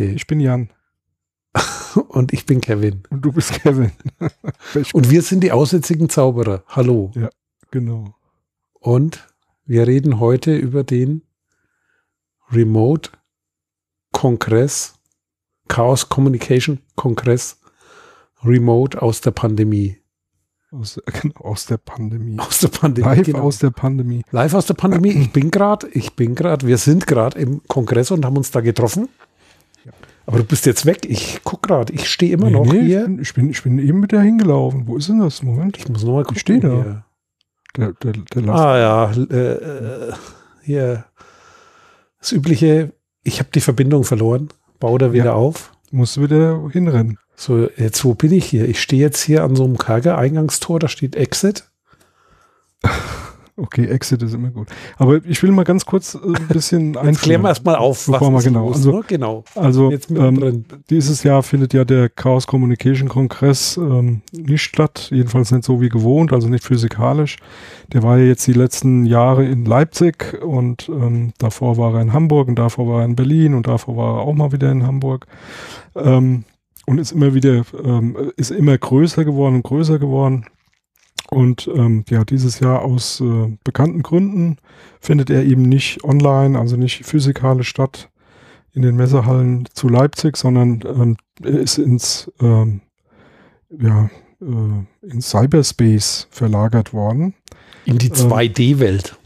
Okay. 0.00 0.14
Ich 0.14 0.26
bin 0.26 0.40
Jan. 0.40 0.70
Und 2.08 2.32
ich 2.32 2.46
bin 2.46 2.62
Kevin. 2.62 3.02
Und 3.10 3.22
du 3.22 3.32
bist 3.32 3.52
Kevin. 3.52 3.92
Und 4.94 5.10
wir 5.10 5.20
sind 5.20 5.44
die 5.44 5.52
aussätzigen 5.52 6.08
Zauberer. 6.08 6.64
Hallo. 6.68 7.10
Ja, 7.14 7.28
genau. 7.70 8.14
Und 8.78 9.28
wir 9.66 9.86
reden 9.86 10.18
heute 10.18 10.56
über 10.56 10.84
den 10.84 11.22
Remote 12.50 13.10
Kongress, 14.12 14.94
Chaos 15.68 16.08
Communication 16.08 16.80
Kongress, 16.96 17.60
Remote 18.42 19.02
aus 19.02 19.20
der 19.20 19.32
Pandemie. 19.32 19.98
Aus, 20.70 20.98
genau, 21.20 21.40
aus 21.40 21.66
der 21.66 21.76
Pandemie. 21.76 22.38
Aus 22.38 22.60
der 22.60 22.68
Pandemie. 22.68 23.06
Live 23.06 23.26
genau. 23.26 23.40
aus 23.40 23.58
der 23.58 23.70
Pandemie. 23.70 24.22
Live 24.30 24.54
aus 24.54 24.64
der 24.64 24.74
Pandemie. 24.74 25.10
Ich 25.10 25.30
bin 25.30 25.50
gerade, 25.50 25.88
ich 25.88 26.16
bin 26.16 26.34
gerade, 26.34 26.66
wir 26.66 26.78
sind 26.78 27.06
gerade 27.06 27.38
im 27.38 27.60
Kongress 27.68 28.10
und 28.10 28.24
haben 28.24 28.38
uns 28.38 28.50
da 28.50 28.62
getroffen. 28.62 29.10
Aber 30.26 30.38
du 30.38 30.44
bist 30.44 30.66
jetzt 30.66 30.86
weg. 30.86 31.06
Ich 31.08 31.40
guck 31.44 31.62
gerade. 31.62 31.92
Ich 31.92 32.08
stehe 32.08 32.32
immer 32.32 32.46
Nee, 32.46 32.52
noch 32.52 32.66
nee, 32.66 32.82
hier. 32.82 33.08
Ich 33.20 33.34
bin, 33.34 33.50
ich, 33.50 33.62
bin, 33.62 33.78
eben 33.78 34.00
mit 34.00 34.12
der 34.12 34.20
hingelaufen. 34.20 34.86
Wo 34.86 34.96
ist 34.96 35.08
denn 35.08 35.18
das? 35.20 35.42
Moment. 35.42 35.76
Ich 35.78 35.88
muss 35.88 36.04
nochmal 36.04 36.22
gucken. 36.22 36.36
Ich 36.36 36.42
steh 36.42 36.60
da. 36.60 37.04
Der, 37.76 37.92
der, 37.92 38.12
der. 38.12 38.48
Ah 38.48 38.78
ja, 38.78 39.12
äh, 39.12 39.34
äh, 39.34 40.12
hier. 40.62 41.04
Das 42.20 42.32
übliche, 42.32 42.92
ich 43.22 43.38
habe 43.40 43.50
die 43.54 43.60
Verbindung 43.60 44.04
verloren. 44.04 44.48
Bau 44.78 44.98
da 44.98 45.12
wieder 45.12 45.24
Ja. 45.26 45.32
auf. 45.34 45.72
Musst 45.90 46.16
du 46.16 46.22
wieder 46.22 46.68
hinrennen. 46.70 47.18
So, 47.34 47.68
jetzt 47.76 48.04
wo 48.04 48.14
bin 48.14 48.32
ich 48.32 48.44
hier? 48.44 48.68
Ich 48.68 48.80
stehe 48.82 49.00
jetzt 49.00 49.22
hier 49.22 49.42
an 49.42 49.56
so 49.56 49.64
einem 49.64 49.78
Kerker-Eingangstor, 49.78 50.78
da 50.78 50.88
steht 50.88 51.16
Exit. 51.16 51.64
Okay, 53.60 53.86
Exit 53.86 54.22
ist 54.22 54.32
immer 54.34 54.50
gut. 54.50 54.68
Aber 54.96 55.20
ich 55.26 55.42
will 55.42 55.52
mal 55.52 55.64
ganz 55.64 55.84
kurz 55.84 56.14
äh, 56.14 56.18
ein 56.18 56.48
bisschen 56.48 56.94
Jetzt 57.04 57.22
klären 57.22 57.42
wir 57.42 57.48
erstmal 57.48 57.76
auf, 57.76 58.06
Bevor 58.06 58.30
wir 58.32 58.40
genau, 58.42 58.68
los, 58.68 58.76
also- 58.76 58.92
ne? 58.92 59.04
genau. 59.06 59.44
Also 59.54 59.92
ähm, 60.10 60.64
dieses 60.88 61.22
Jahr 61.22 61.42
findet 61.42 61.74
ja 61.74 61.84
der 61.84 62.08
Chaos 62.08 62.46
Communication 62.46 63.08
Kongress 63.08 63.76
ähm, 63.76 64.22
nicht 64.32 64.62
statt, 64.62 65.08
jedenfalls 65.12 65.50
nicht 65.52 65.64
so 65.64 65.80
wie 65.80 65.90
gewohnt, 65.90 66.32
also 66.32 66.48
nicht 66.48 66.64
physikalisch. 66.64 67.36
Der 67.92 68.02
war 68.02 68.18
ja 68.18 68.24
jetzt 68.24 68.46
die 68.46 68.52
letzten 68.54 69.04
Jahre 69.04 69.44
in 69.44 69.64
Leipzig 69.66 70.42
und 70.42 70.88
ähm, 70.88 71.32
davor 71.38 71.76
war 71.76 71.94
er 71.94 72.00
in 72.00 72.12
Hamburg 72.12 72.48
und 72.48 72.58
davor 72.58 72.88
war 72.88 73.00
er 73.00 73.04
in 73.04 73.16
Berlin 73.16 73.54
und 73.54 73.66
davor 73.66 73.96
war 73.96 74.18
er 74.18 74.22
auch 74.22 74.34
mal 74.34 74.52
wieder 74.52 74.70
in 74.72 74.86
Hamburg. 74.86 75.26
Ähm, 75.94 76.44
und 76.86 76.98
ist 76.98 77.12
immer 77.12 77.34
wieder, 77.34 77.62
ähm, 77.84 78.16
ist 78.36 78.50
immer 78.50 78.76
größer 78.76 79.24
geworden 79.24 79.56
und 79.56 79.62
größer 79.64 79.98
geworden. 79.98 80.46
Und 81.30 81.70
ähm, 81.72 82.04
ja, 82.10 82.24
dieses 82.24 82.58
Jahr 82.58 82.82
aus 82.82 83.20
äh, 83.20 83.56
bekannten 83.62 84.02
Gründen 84.02 84.56
findet 85.00 85.30
er 85.30 85.44
eben 85.44 85.62
nicht 85.62 86.02
online, 86.02 86.58
also 86.58 86.76
nicht 86.76 87.06
physikalisch 87.06 87.68
statt 87.68 88.10
in 88.72 88.82
den 88.82 88.96
Messehallen 88.96 89.68
zu 89.72 89.88
Leipzig, 89.88 90.36
sondern 90.36 90.82
ähm, 90.84 91.16
er 91.42 91.60
ist 91.60 91.78
ins, 91.78 92.30
ähm, 92.40 92.80
ja, 93.70 94.10
äh, 94.40 95.06
ins 95.06 95.30
Cyberspace 95.30 96.26
verlagert 96.30 96.92
worden. 96.92 97.34
In 97.84 97.98
die 97.98 98.10
2D-Welt. 98.10 99.16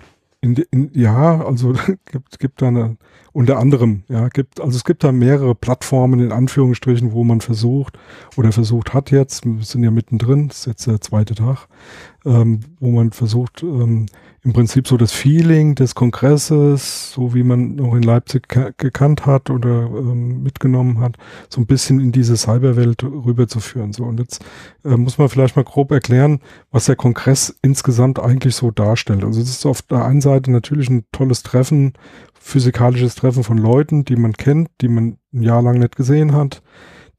In, 0.43 0.55
de- 0.57 0.67
in, 0.71 0.91
ja, 0.95 1.43
also 1.45 1.73
gibt, 2.13 2.39
gibt 2.39 2.61
da 2.61 2.69
eine, 2.69 2.97
unter 3.35 3.59
anderem, 3.59 4.05
ja, 4.09 4.29
gibt, 4.29 4.61
also 4.61 4.77
es 4.77 4.85
gibt 4.85 5.03
da 5.03 5.11
mehrere 5.11 5.57
Plattformen 5.57 6.21
in 6.21 6.31
Anführungsstrichen, 6.31 7.13
wo 7.13 7.25
man 7.25 7.41
versucht 7.41 7.99
oder 8.37 8.53
versucht 8.53 8.95
hat 8.95 9.11
jetzt, 9.11 9.45
wir 9.45 9.65
sind 9.65 9.83
ja 9.83 9.91
mittendrin, 9.91 10.49
das 10.49 10.61
ist 10.61 10.67
jetzt 10.67 10.87
der 10.87 11.01
zweite 11.01 11.35
Tag, 11.35 11.67
ähm, 12.25 12.61
wo 12.79 12.93
man 12.93 13.11
versucht, 13.11 13.65
ähm, 13.65 14.07
im 14.45 14.53
Prinzip 14.53 14.87
so 14.87 14.99
das 14.99 15.11
Feeling 15.11 15.75
des 15.75 15.95
Kongresses, 15.95 17.13
so 17.13 17.35
wie 17.35 17.43
man 17.43 17.77
noch 17.77 17.95
in 17.95 18.03
Leipzig 18.03 18.47
gekannt 18.77 19.25
hat 19.25 19.49
oder 19.49 19.87
ähm, 19.87 20.43
mitgenommen 20.43 21.01
hat, 21.01 21.17
so 21.49 21.63
ein 21.63 21.67
bisschen 21.67 21.99
in 21.99 22.13
diese 22.13 22.37
Cyberwelt 22.37 23.03
rüberzuführen. 23.03 23.95
So, 23.95 24.05
und 24.05 24.21
jetzt 24.21 24.45
äh, 24.85 24.97
muss 24.97 25.17
man 25.17 25.31
vielleicht 25.31 25.57
mal 25.57 25.65
grob 25.65 25.91
erklären, 25.91 26.41
was 26.71 26.85
der 26.85 26.97
Kongress 26.97 27.57
insgesamt 27.63 28.21
eigentlich 28.21 28.55
so 28.55 28.71
darstellt. 28.71 29.25
Also 29.25 29.41
es 29.41 29.49
ist 29.49 29.65
auf 29.65 29.81
der 29.81 30.05
einen 30.05 30.21
Seite 30.21 30.53
natürlich 30.53 30.91
ein 30.91 31.05
tolles 31.11 31.43
Treffen, 31.43 31.95
physikalisches 32.45 33.15
Treffen 33.15 33.43
von 33.43 33.57
Leuten, 33.57 34.05
die 34.05 34.17
man 34.17 34.35
kennt, 34.35 34.69
die 34.83 34.89
man 34.89 35.17
ein 35.33 35.43
Jahr 35.43 35.63
lang 35.63 35.79
nicht 35.79 35.97
gesehen 35.97 36.35
hat, 36.35 36.63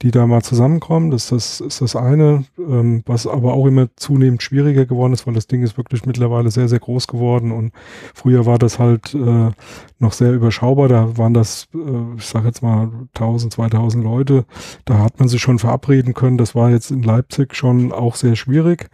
die 0.03 0.11
da 0.11 0.27
mal 0.27 0.43
zusammenkommen. 0.43 1.09
Das, 1.09 1.29
das 1.29 1.61
ist 1.61 1.81
das 1.81 1.95
eine, 1.95 2.45
ähm, 2.59 3.01
was 3.07 3.25
aber 3.25 3.55
auch 3.55 3.65
immer 3.65 3.87
zunehmend 3.95 4.43
schwieriger 4.43 4.85
geworden 4.85 5.13
ist, 5.13 5.25
weil 5.25 5.33
das 5.33 5.47
Ding 5.47 5.63
ist 5.63 5.77
wirklich 5.77 6.05
mittlerweile 6.05 6.51
sehr, 6.51 6.67
sehr 6.67 6.77
groß 6.77 7.07
geworden 7.07 7.51
und 7.51 7.73
früher 8.13 8.45
war 8.45 8.59
das 8.59 8.77
halt 8.77 9.15
äh, 9.15 9.49
noch 9.97 10.13
sehr 10.13 10.31
überschaubar. 10.31 10.89
Da 10.89 11.17
waren 11.17 11.33
das, 11.33 11.69
äh, 11.73 12.17
ich 12.17 12.25
sage 12.25 12.45
jetzt 12.45 12.61
mal 12.61 12.91
1000, 13.15 13.51
2000 13.51 14.03
Leute. 14.03 14.45
Da 14.85 14.99
hat 14.99 15.17
man 15.17 15.27
sich 15.27 15.41
schon 15.41 15.57
verabreden 15.57 16.13
können. 16.13 16.37
Das 16.37 16.53
war 16.53 16.69
jetzt 16.69 16.91
in 16.91 17.01
Leipzig 17.01 17.55
schon 17.55 17.91
auch 17.91 18.13
sehr 18.13 18.35
schwierig. 18.35 18.89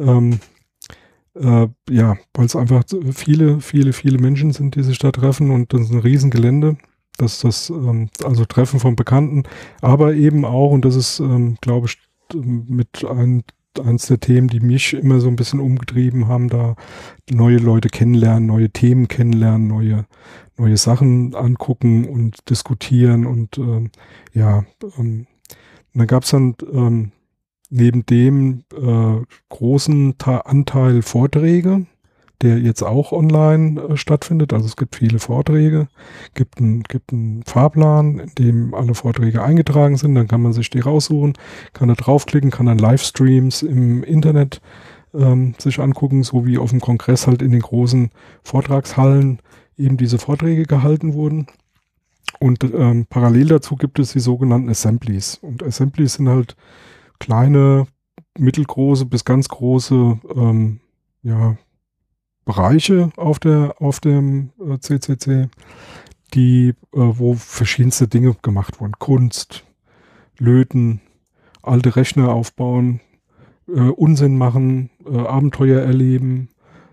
Ähm, 0.00 0.40
äh, 1.34 1.68
ja, 1.90 2.16
weil 2.34 2.46
es 2.46 2.56
einfach 2.56 2.84
viele, 3.12 3.60
viele, 3.60 3.92
viele 3.92 4.18
Menschen 4.18 4.52
sind, 4.52 4.76
die 4.76 4.82
sich 4.82 4.98
da 4.98 5.12
treffen 5.12 5.50
und 5.50 5.72
das 5.72 5.82
ist 5.82 5.92
ein 5.92 6.00
Riesengelände. 6.00 6.76
Das 7.16 7.40
das 7.40 7.70
ähm, 7.70 8.08
also 8.24 8.44
Treffen 8.44 8.80
von 8.80 8.96
Bekannten, 8.96 9.44
aber 9.80 10.14
eben 10.14 10.44
auch, 10.44 10.70
und 10.70 10.84
das 10.84 10.96
ist, 10.96 11.20
ähm, 11.20 11.56
glaube 11.60 11.86
ich, 11.86 11.98
mit 12.34 13.04
ein, 13.04 13.44
eins 13.84 14.06
der 14.06 14.18
Themen, 14.18 14.48
die 14.48 14.58
mich 14.58 14.94
immer 14.94 15.20
so 15.20 15.28
ein 15.28 15.36
bisschen 15.36 15.60
umgetrieben 15.60 16.26
haben, 16.26 16.48
da 16.48 16.74
neue 17.30 17.58
Leute 17.58 17.88
kennenlernen, 17.88 18.46
neue 18.46 18.70
Themen 18.70 19.06
kennenlernen, 19.06 19.68
neue, 19.68 20.06
neue 20.56 20.76
Sachen 20.76 21.36
angucken 21.36 22.04
und 22.04 22.50
diskutieren 22.50 23.26
und 23.26 23.58
ähm, 23.58 23.90
ja, 24.32 24.64
ähm, 24.98 25.26
und 25.94 26.00
dann 26.00 26.08
gab 26.08 26.24
es 26.24 26.30
dann 26.30 26.56
ähm, 26.72 27.12
neben 27.70 28.06
dem 28.06 28.64
äh, 28.74 29.24
großen 29.48 30.18
Ta 30.18 30.38
Anteil 30.38 31.02
Vorträge, 31.02 31.86
der 32.42 32.58
jetzt 32.58 32.82
auch 32.82 33.12
online 33.12 33.80
äh, 33.80 33.96
stattfindet. 33.96 34.52
Also 34.52 34.66
es 34.66 34.76
gibt 34.76 34.96
viele 34.96 35.18
Vorträge, 35.18 35.88
gibt 36.34 36.58
einen 36.58 36.82
gibt 36.82 37.12
einen 37.12 37.42
Fahrplan, 37.44 38.18
in 38.18 38.34
dem 38.38 38.74
alle 38.74 38.94
Vorträge 38.94 39.42
eingetragen 39.42 39.96
sind. 39.96 40.14
Dann 40.14 40.28
kann 40.28 40.42
man 40.42 40.52
sich 40.52 40.70
die 40.70 40.80
raussuchen, 40.80 41.34
kann 41.72 41.88
da 41.88 41.94
draufklicken, 41.94 42.50
kann 42.50 42.66
dann 42.66 42.78
Livestreams 42.78 43.62
im 43.62 44.04
Internet 44.04 44.60
ähm, 45.14 45.54
sich 45.58 45.78
angucken, 45.80 46.22
so 46.22 46.46
wie 46.46 46.58
auf 46.58 46.70
dem 46.70 46.80
Kongress 46.80 47.26
halt 47.26 47.42
in 47.42 47.52
den 47.52 47.62
großen 47.62 48.10
Vortragshallen 48.42 49.40
eben 49.76 49.96
diese 49.96 50.18
Vorträge 50.18 50.64
gehalten 50.64 51.14
wurden. 51.14 51.46
Und 52.40 52.64
ähm, 52.64 53.06
parallel 53.08 53.46
dazu 53.46 53.76
gibt 53.76 53.98
es 53.98 54.12
die 54.12 54.20
sogenannten 54.20 54.68
Assemblies. 54.68 55.36
Und 55.36 55.62
Assemblies 55.62 56.14
sind 56.14 56.28
halt 56.28 56.56
kleine, 57.24 57.86
mittelgroße 58.38 59.06
bis 59.06 59.24
ganz 59.24 59.48
große 59.48 60.18
ähm, 60.36 60.80
ja, 61.22 61.56
Bereiche 62.44 63.10
auf 63.16 63.38
der 63.38 63.76
auf 63.80 63.98
dem 64.00 64.50
äh, 64.60 64.78
CCC, 64.78 65.48
die 66.34 66.68
äh, 66.68 66.74
wo 66.92 67.32
verschiedenste 67.32 68.08
Dinge 68.08 68.36
gemacht 68.42 68.78
wurden. 68.78 68.92
Kunst, 68.98 69.64
Löten, 70.38 71.00
alte 71.62 71.96
Rechner 71.96 72.28
aufbauen, 72.28 73.00
äh, 73.68 73.80
Unsinn 73.80 74.36
machen, 74.36 74.90
äh, 75.10 75.16
Abenteuer 75.16 75.80
erleben, 75.80 76.50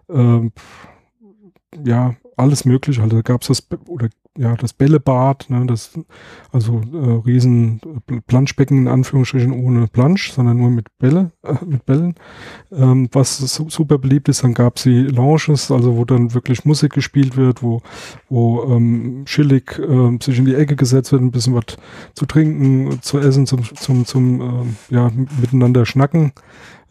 äh, 0.08 0.50
ja, 1.84 2.16
alles 2.38 2.64
mögliche. 2.64 3.02
Also 3.02 3.22
gab 3.22 3.42
es 3.42 3.50
das, 3.50 3.68
oder 3.86 4.08
ja, 4.38 4.56
das 4.56 4.72
Bällebad, 4.74 5.50
ne, 5.50 5.66
das, 5.66 5.92
also 6.52 6.82
äh, 6.94 7.28
riesen 7.28 7.82
äh, 8.10 8.22
Planschbecken 8.22 8.78
in 8.78 8.88
Anführungsstrichen 8.88 9.52
ohne 9.52 9.88
Plansch, 9.88 10.32
sondern 10.32 10.58
nur 10.58 10.70
mit 10.70 10.88
Bälle, 11.00 11.32
äh, 11.44 11.56
mit 11.66 11.86
Bällen. 11.86 12.16
Ähm, 12.72 13.10
was 13.12 13.38
su 13.40 13.70
super 13.70 13.98
beliebt 13.98 14.30
ist, 14.30 14.44
dann 14.44 14.54
gab 14.54 14.78
es 14.78 14.84
die 14.84 15.02
Lounges, 15.02 15.70
also 15.70 15.98
wo 15.98 16.06
dann 16.06 16.34
wirklich 16.34 16.64
Musik 16.64 16.94
gespielt 16.94 17.36
wird, 17.36 17.62
wo, 17.62 17.82
wo 18.30 18.64
ähm, 18.64 19.24
chillig 19.26 19.78
ähm, 19.80 20.22
sich 20.22 20.38
in 20.38 20.46
die 20.46 20.56
Ecke 20.56 20.78
gesetzt 20.78 21.12
wird, 21.12 21.22
ein 21.22 21.32
bisschen 21.32 21.56
was 21.56 21.78
zu 22.14 22.26
trinken, 22.26 23.02
zu 23.02 23.20
essen, 23.20 23.46
zum, 23.46 23.64
zum, 23.76 24.06
zum 24.06 24.42
ähm, 24.42 24.76
ja, 24.90 25.12
miteinander 25.42 25.86
schnacken. 25.86 26.32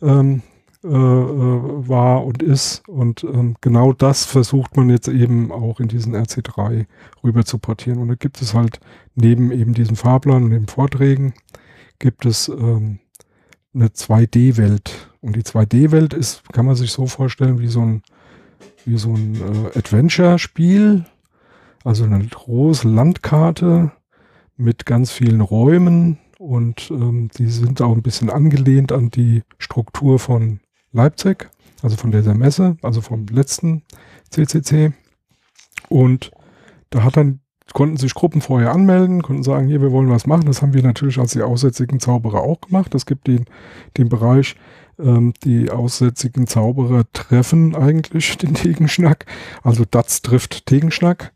Ähm, 0.02 0.42
äh, 0.82 0.88
äh, 0.88 1.88
war 1.88 2.24
und 2.24 2.42
ist. 2.42 2.88
Und 2.88 3.22
ähm, 3.24 3.56
genau 3.60 3.92
das 3.92 4.24
versucht 4.24 4.76
man 4.78 4.88
jetzt 4.88 5.08
eben 5.08 5.52
auch 5.52 5.78
in 5.78 5.88
diesen 5.88 6.16
RC3 6.16 6.86
rüber 7.22 7.44
zu 7.44 7.58
portieren. 7.58 7.98
Und 7.98 8.08
da 8.08 8.14
gibt 8.14 8.40
es 8.40 8.54
halt 8.54 8.80
neben 9.14 9.52
eben 9.52 9.74
diesem 9.74 9.96
Fahrplan 9.96 10.44
und 10.44 10.50
den 10.50 10.68
Vorträgen 10.68 11.34
gibt 11.98 12.24
es 12.24 12.48
ähm, 12.48 12.98
eine 13.74 13.88
2D-Welt. 13.88 15.10
Und 15.20 15.36
die 15.36 15.42
2D-Welt 15.42 16.14
ist, 16.14 16.50
kann 16.50 16.64
man 16.64 16.76
sich 16.76 16.92
so 16.92 17.06
vorstellen, 17.06 17.60
wie 17.60 17.68
so 17.68 17.82
ein, 17.82 18.02
wie 18.86 18.96
so 18.96 19.12
ein 19.12 19.34
äh, 19.34 19.78
Adventure-Spiel. 19.78 21.04
Also 21.84 22.04
eine 22.04 22.24
große 22.24 22.88
Landkarte 22.88 23.92
mit 24.56 24.86
ganz 24.86 25.12
vielen 25.12 25.42
Räumen 25.42 26.18
und 26.38 26.90
ähm, 26.90 27.28
die 27.36 27.48
sind 27.48 27.82
auch 27.82 27.92
ein 27.92 28.02
bisschen 28.02 28.30
angelehnt 28.30 28.92
an 28.92 29.10
die 29.10 29.42
Struktur 29.58 30.18
von 30.18 30.60
Leipzig, 30.92 31.48
also 31.82 31.96
von 31.96 32.10
dieser 32.10 32.34
Messe, 32.34 32.76
also 32.82 33.00
vom 33.00 33.26
letzten 33.26 33.82
CCC. 34.30 34.92
Und 35.88 36.30
da 36.90 37.02
hat 37.04 37.16
dann 37.16 37.40
konnten 37.72 37.96
sich 37.96 38.14
Gruppen 38.14 38.40
vorher 38.40 38.72
anmelden, 38.72 39.22
konnten 39.22 39.42
sagen, 39.42 39.68
hier, 39.68 39.80
wir 39.80 39.92
wollen 39.92 40.10
was 40.10 40.26
machen. 40.26 40.46
Das 40.46 40.62
haben 40.62 40.74
wir 40.74 40.82
natürlich 40.82 41.18
als 41.18 41.32
die 41.32 41.42
aussätzigen 41.42 42.00
Zauberer 42.00 42.40
auch 42.40 42.60
gemacht. 42.60 42.94
Es 42.94 43.06
gibt 43.06 43.26
den, 43.26 43.44
den 43.96 44.08
Bereich, 44.08 44.56
ähm, 44.98 45.32
die 45.44 45.70
aussätzigen 45.70 46.46
Zauberer 46.46 47.04
treffen 47.12 47.74
eigentlich 47.74 48.36
den 48.38 48.54
Tegenschnack. 48.54 49.26
Also 49.62 49.84
DATS 49.88 50.22
trifft 50.22 50.66
Tegenschnack. 50.66 51.32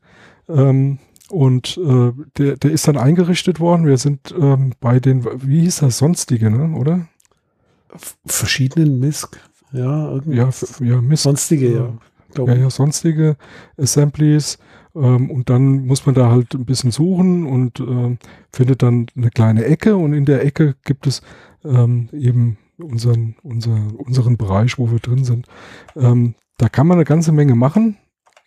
Ähm, 0.49 0.99
und 1.31 1.79
äh, 1.79 2.13
der, 2.37 2.57
der 2.57 2.71
ist 2.71 2.87
dann 2.87 2.97
eingerichtet 2.97 3.59
worden. 3.59 3.87
Wir 3.87 3.97
sind 3.97 4.35
ähm, 4.39 4.73
bei 4.81 5.01
den, 5.01 5.25
wie 5.25 5.61
hieß 5.63 5.79
das, 5.79 5.99
sonstige, 5.99 6.51
ne? 6.51 6.77
oder? 6.77 7.09
Verschiedenen 8.27 8.99
Misk. 8.99 9.41
Ja, 9.73 10.13
irgendwie. 10.13 10.37
Ja, 10.37 10.51
ja 10.81 11.01
Misk. 11.01 11.23
Sonstige, 11.23 11.75
ja. 11.75 11.99
Ja, 12.37 12.55
ja, 12.55 12.71
sonstige 12.71 13.37
Assemblies. 13.77 14.59
Ähm, 14.97 15.31
und 15.31 15.51
dann 15.51 15.87
muss 15.87 16.07
man 16.07 16.15
da 16.15 16.31
halt 16.31 16.55
ein 16.55 16.65
bisschen 16.65 16.91
suchen 16.91 17.47
und 17.47 17.81
äh, 17.81 18.17
findet 18.53 18.83
dann 18.83 19.07
eine 19.17 19.31
kleine 19.31 19.65
Ecke. 19.65 19.97
Und 19.97 20.15
in 20.15 20.25
der 20.25 20.45
Ecke 20.45 20.75
gibt 20.85 21.07
es 21.07 21.23
ähm, 21.65 22.09
eben 22.13 22.59
unseren, 22.79 23.37
unser, 23.43 23.77
unseren 23.97 24.37
Bereich, 24.37 24.79
wo 24.79 24.91
wir 24.91 24.99
drin 24.99 25.25
sind. 25.25 25.47
Ähm, 25.97 26.35
da 26.59 26.69
kann 26.69 26.87
man 26.87 26.99
eine 26.99 27.05
ganze 27.05 27.33
Menge 27.33 27.55
machen. 27.55 27.97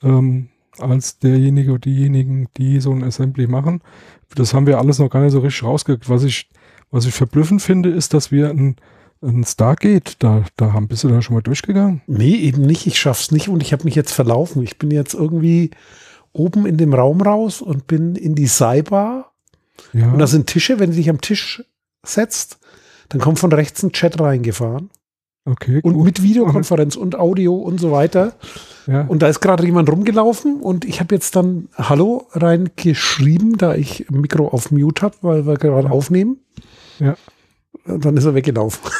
Ähm, 0.03 0.49
als 0.79 1.19
derjenige 1.19 1.71
oder 1.71 1.79
diejenigen, 1.79 2.47
die 2.57 2.79
so 2.79 2.91
ein 2.91 3.03
Assembly 3.03 3.47
machen. 3.47 3.81
Das 4.35 4.53
haben 4.53 4.67
wir 4.67 4.77
alles 4.77 4.99
noch 4.99 5.09
gar 5.09 5.21
nicht 5.21 5.31
so 5.31 5.39
richtig 5.39 5.63
rausgekriegt. 5.63 6.09
Was 6.09 6.23
ich, 6.23 6.49
was 6.91 7.05
ich 7.05 7.13
verblüffend 7.13 7.61
finde, 7.61 7.89
ist, 7.89 8.13
dass 8.13 8.31
wir 8.31 8.49
ein, 8.49 8.75
ein 9.21 9.43
Stargate 9.43 10.15
da, 10.19 10.43
da 10.55 10.73
haben. 10.73 10.87
Bist 10.87 11.03
du 11.03 11.09
da 11.09 11.21
schon 11.21 11.35
mal 11.35 11.41
durchgegangen? 11.41 12.01
Nee, 12.07 12.35
eben 12.35 12.61
nicht. 12.61 12.87
Ich 12.87 12.99
schaff's 12.99 13.31
nicht 13.31 13.49
und 13.49 13.61
ich 13.61 13.73
habe 13.73 13.83
mich 13.83 13.95
jetzt 13.95 14.13
verlaufen. 14.13 14.61
Ich 14.63 14.77
bin 14.77 14.91
jetzt 14.91 15.13
irgendwie 15.13 15.71
oben 16.33 16.65
in 16.65 16.77
dem 16.77 16.93
Raum 16.93 17.21
raus 17.21 17.61
und 17.61 17.87
bin 17.87 18.15
in 18.15 18.35
die 18.35 18.47
Cyber. 18.47 19.31
Ja. 19.93 20.11
Und 20.11 20.19
da 20.19 20.27
sind 20.27 20.47
Tische. 20.47 20.79
Wenn 20.79 20.91
du 20.91 20.95
dich 20.95 21.09
am 21.09 21.21
Tisch 21.21 21.63
setzt, 22.05 22.59
dann 23.09 23.21
kommt 23.21 23.39
von 23.39 23.51
rechts 23.51 23.83
ein 23.83 23.91
Chat 23.91 24.19
reingefahren. 24.19 24.89
Okay, 25.45 25.79
und 25.81 25.93
gut. 25.93 26.03
mit 26.03 26.23
Videokonferenz 26.23 26.97
und 26.97 27.17
Audio 27.17 27.55
und 27.55 27.79
so 27.79 27.91
weiter. 27.91 28.33
Ja. 28.85 29.03
Und 29.03 29.21
da 29.21 29.29
ist 29.29 29.39
gerade 29.39 29.65
jemand 29.65 29.89
rumgelaufen 29.89 30.59
und 30.59 30.83
ich 30.83 30.99
habe 30.99 31.15
jetzt 31.15 31.37
dann 31.37 31.69
Hallo 31.73 32.27
reingeschrieben, 32.33 33.57
da 33.57 33.73
ich 33.73 34.07
Mikro 34.09 34.49
auf 34.49 34.71
Mute 34.71 35.03
habe, 35.03 35.15
weil 35.21 35.47
wir 35.47 35.55
gerade 35.55 35.89
aufnehmen. 35.89 36.41
Ja. 36.99 37.15
Und 37.85 38.03
dann 38.03 38.17
ist 38.17 38.25
er 38.25 38.35
weggelaufen. 38.35 38.81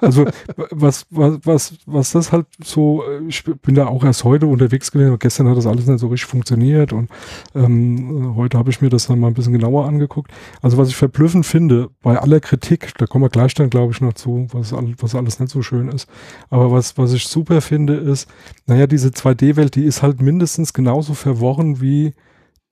Also 0.00 0.26
was, 0.70 1.06
was, 1.10 1.38
was, 1.42 1.74
was 1.86 2.12
das 2.12 2.32
halt 2.32 2.46
so, 2.62 3.02
äh, 3.02 3.26
ich 3.26 3.44
bin 3.44 3.74
da 3.74 3.86
auch 3.86 4.04
erst 4.04 4.22
heute 4.22 4.46
unterwegs 4.46 4.92
gewesen, 4.92 5.18
gestern 5.18 5.48
hat 5.48 5.56
das 5.56 5.66
alles 5.66 5.86
nicht 5.86 5.98
so 5.98 6.08
richtig 6.08 6.28
funktioniert 6.28 6.92
und 6.92 7.10
ähm, 7.54 8.34
heute 8.36 8.58
habe 8.58 8.70
ich 8.70 8.80
mir 8.80 8.90
das 8.90 9.06
dann 9.06 9.18
mal 9.18 9.28
ein 9.28 9.34
bisschen 9.34 9.54
genauer 9.54 9.86
angeguckt. 9.86 10.30
Also 10.60 10.76
was 10.76 10.88
ich 10.88 10.96
verblüffend 10.96 11.46
finde, 11.46 11.88
bei 12.02 12.18
aller 12.18 12.40
Kritik, 12.40 12.92
da 12.98 13.06
kommen 13.06 13.24
wir 13.24 13.30
gleich 13.30 13.54
dann 13.54 13.70
glaube 13.70 13.92
ich 13.92 14.00
noch 14.00 14.12
zu, 14.12 14.46
was, 14.52 14.72
was 14.72 15.14
alles 15.14 15.40
nicht 15.40 15.50
so 15.50 15.62
schön 15.62 15.88
ist, 15.88 16.08
aber 16.50 16.70
was, 16.70 16.98
was 16.98 17.12
ich 17.12 17.26
super 17.26 17.60
finde 17.60 17.94
ist, 17.94 18.28
naja, 18.66 18.86
diese 18.86 19.08
2D-Welt, 19.08 19.74
die 19.74 19.84
ist 19.84 20.02
halt 20.02 20.20
mindestens 20.20 20.72
genauso 20.72 21.14
verworren 21.14 21.80
wie 21.80 22.14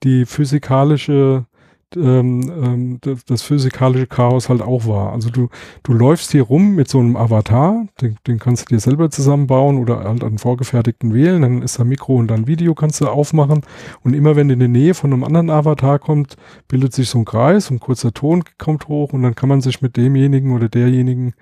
die 0.03 0.25
physikalische 0.25 1.47
ähm, 1.95 2.51
ähm, 2.63 2.97
das, 3.01 3.23
das, 3.25 3.41
physikalische 3.41 4.07
Chaos 4.07 4.49
halt 4.49 4.61
auch 4.61 4.85
war. 4.87 5.13
Also 5.13 5.29
du, 5.29 5.49
du 5.83 5.93
läufst 5.93 6.31
hier 6.31 6.43
rum 6.43 6.75
mit 6.75 6.89
so 6.89 6.99
einem 6.99 7.15
Avatar, 7.15 7.87
den, 8.01 8.17
den 8.27 8.39
kannst 8.39 8.63
du 8.63 8.75
dir 8.75 8.79
selber 8.79 9.09
zusammenbauen 9.09 9.77
oder 9.77 10.03
halt 10.03 10.23
einen 10.23 10.37
vorgefertigten 10.37 11.13
wählen, 11.13 11.41
dann 11.41 11.61
ist 11.61 11.79
da 11.79 11.83
Mikro 11.85 12.15
und 12.15 12.27
dann 12.27 12.47
Video 12.47 12.75
kannst 12.75 12.99
du 12.99 13.07
aufmachen. 13.07 13.61
Und 14.03 14.13
immer 14.13 14.35
wenn 14.35 14.49
in 14.49 14.59
die 14.59 14.67
Nähe 14.67 14.93
von 14.93 15.13
einem 15.13 15.23
anderen 15.23 15.49
Avatar 15.49 15.99
kommt, 15.99 16.35
bildet 16.67 16.93
sich 16.93 17.09
so 17.09 17.19
ein 17.19 17.25
Kreis, 17.25 17.71
ein 17.71 17.79
kurzer 17.79 18.13
Ton 18.13 18.43
kommt 18.57 18.87
hoch 18.89 19.13
und 19.13 19.23
dann 19.23 19.35
kann 19.35 19.49
man 19.49 19.61
sich 19.61 19.81
mit 19.81 19.95
demjenigen 19.95 20.53
oder 20.53 20.67
derjenigen 20.67 21.33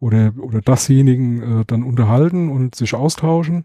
oder, 0.00 0.32
oder 0.38 0.60
dasjenigen 0.60 1.60
äh, 1.60 1.64
dann 1.66 1.84
unterhalten 1.84 2.50
und 2.50 2.74
sich 2.74 2.94
austauschen 2.94 3.64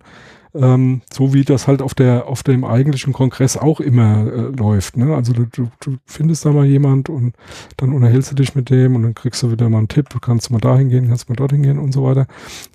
ähm, 0.60 1.02
so 1.12 1.34
wie 1.34 1.44
das 1.44 1.68
halt 1.68 1.82
auf 1.82 1.94
der 1.94 2.28
auf 2.28 2.44
dem 2.44 2.64
eigentlichen 2.66 3.14
Kongress 3.14 3.58
auch 3.58 3.80
immer 3.80 4.28
äh, 4.28 4.42
läuft. 4.56 4.98
Ne? 4.98 5.16
Also 5.16 5.34
du, 5.34 5.46
du, 5.46 5.70
du 5.80 5.98
findest 6.06 6.46
da 6.46 6.52
mal 6.52 6.66
jemand 6.66 7.10
und 7.10 7.36
dann 7.78 7.94
unterhältst 7.94 8.32
du 8.32 8.36
dich 8.36 8.56
mit 8.56 8.70
dem 8.70 8.96
und 8.96 9.04
dann 9.04 9.16
kriegst 9.16 9.44
du 9.44 9.52
wieder 9.52 9.70
mal 9.70 9.80
einen 9.80 9.88
Tipp, 9.88 10.10
kannst 10.22 10.52
mal 10.52 10.60
dahin 10.60 10.90
gehen, 10.90 11.08
kannst 11.08 11.30
mal 11.30 11.36
dorthin 11.36 11.64
gehen 11.64 11.80
und 11.80 11.92
so 11.92 12.04
weiter. 12.04 12.28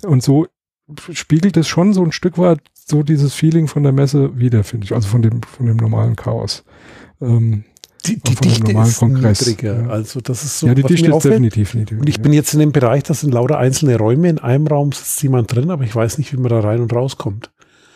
Und 0.04 0.22
so 0.22 0.46
spiegelt 1.12 1.56
es 1.56 1.68
schon 1.68 1.92
so 1.92 2.02
ein 2.04 2.12
Stück 2.12 2.38
weit 2.38 2.60
so 2.74 3.02
dieses 3.02 3.34
Feeling 3.34 3.68
von 3.68 3.82
der 3.82 3.92
Messe 3.92 4.38
wieder, 4.38 4.64
finde 4.64 4.84
ich, 4.84 4.94
also 4.94 5.08
von 5.08 5.22
dem 5.22 5.42
von 5.42 5.66
dem 5.66 5.76
normalen 5.76 6.16
Chaos. 6.16 6.64
Ähm, 7.20 7.64
die, 8.06 8.16
die 8.16 8.34
Dichte 8.34 8.72
ist 8.72 8.98
Kongress. 8.98 9.46
niedriger. 9.46 9.82
Ja. 9.82 9.88
Also 9.88 10.20
das 10.20 10.42
ist 10.42 10.58
so. 10.58 10.66
Ja, 10.66 10.74
die 10.74 10.82
Dichte 10.82 11.06
ist 11.06 11.12
auffällt. 11.12 11.34
definitiv 11.34 11.74
niedriger. 11.74 12.00
Und 12.00 12.08
ich 12.08 12.16
ja. 12.16 12.22
bin 12.22 12.32
jetzt 12.32 12.52
in 12.52 12.60
dem 12.60 12.72
Bereich, 12.72 13.04
das 13.04 13.20
sind 13.20 13.32
lauter 13.32 13.58
einzelne 13.58 13.96
Räume. 13.96 14.28
In 14.28 14.38
einem 14.38 14.66
Raum 14.66 14.90
sitzt 14.92 15.22
jemand 15.22 15.54
drin, 15.54 15.70
aber 15.70 15.84
ich 15.84 15.94
weiß 15.94 16.18
nicht, 16.18 16.32
wie 16.32 16.36
man 16.36 16.48
da 16.48 16.60
rein 16.60 16.80
und 16.80 16.92
rauskommt. 16.92 17.51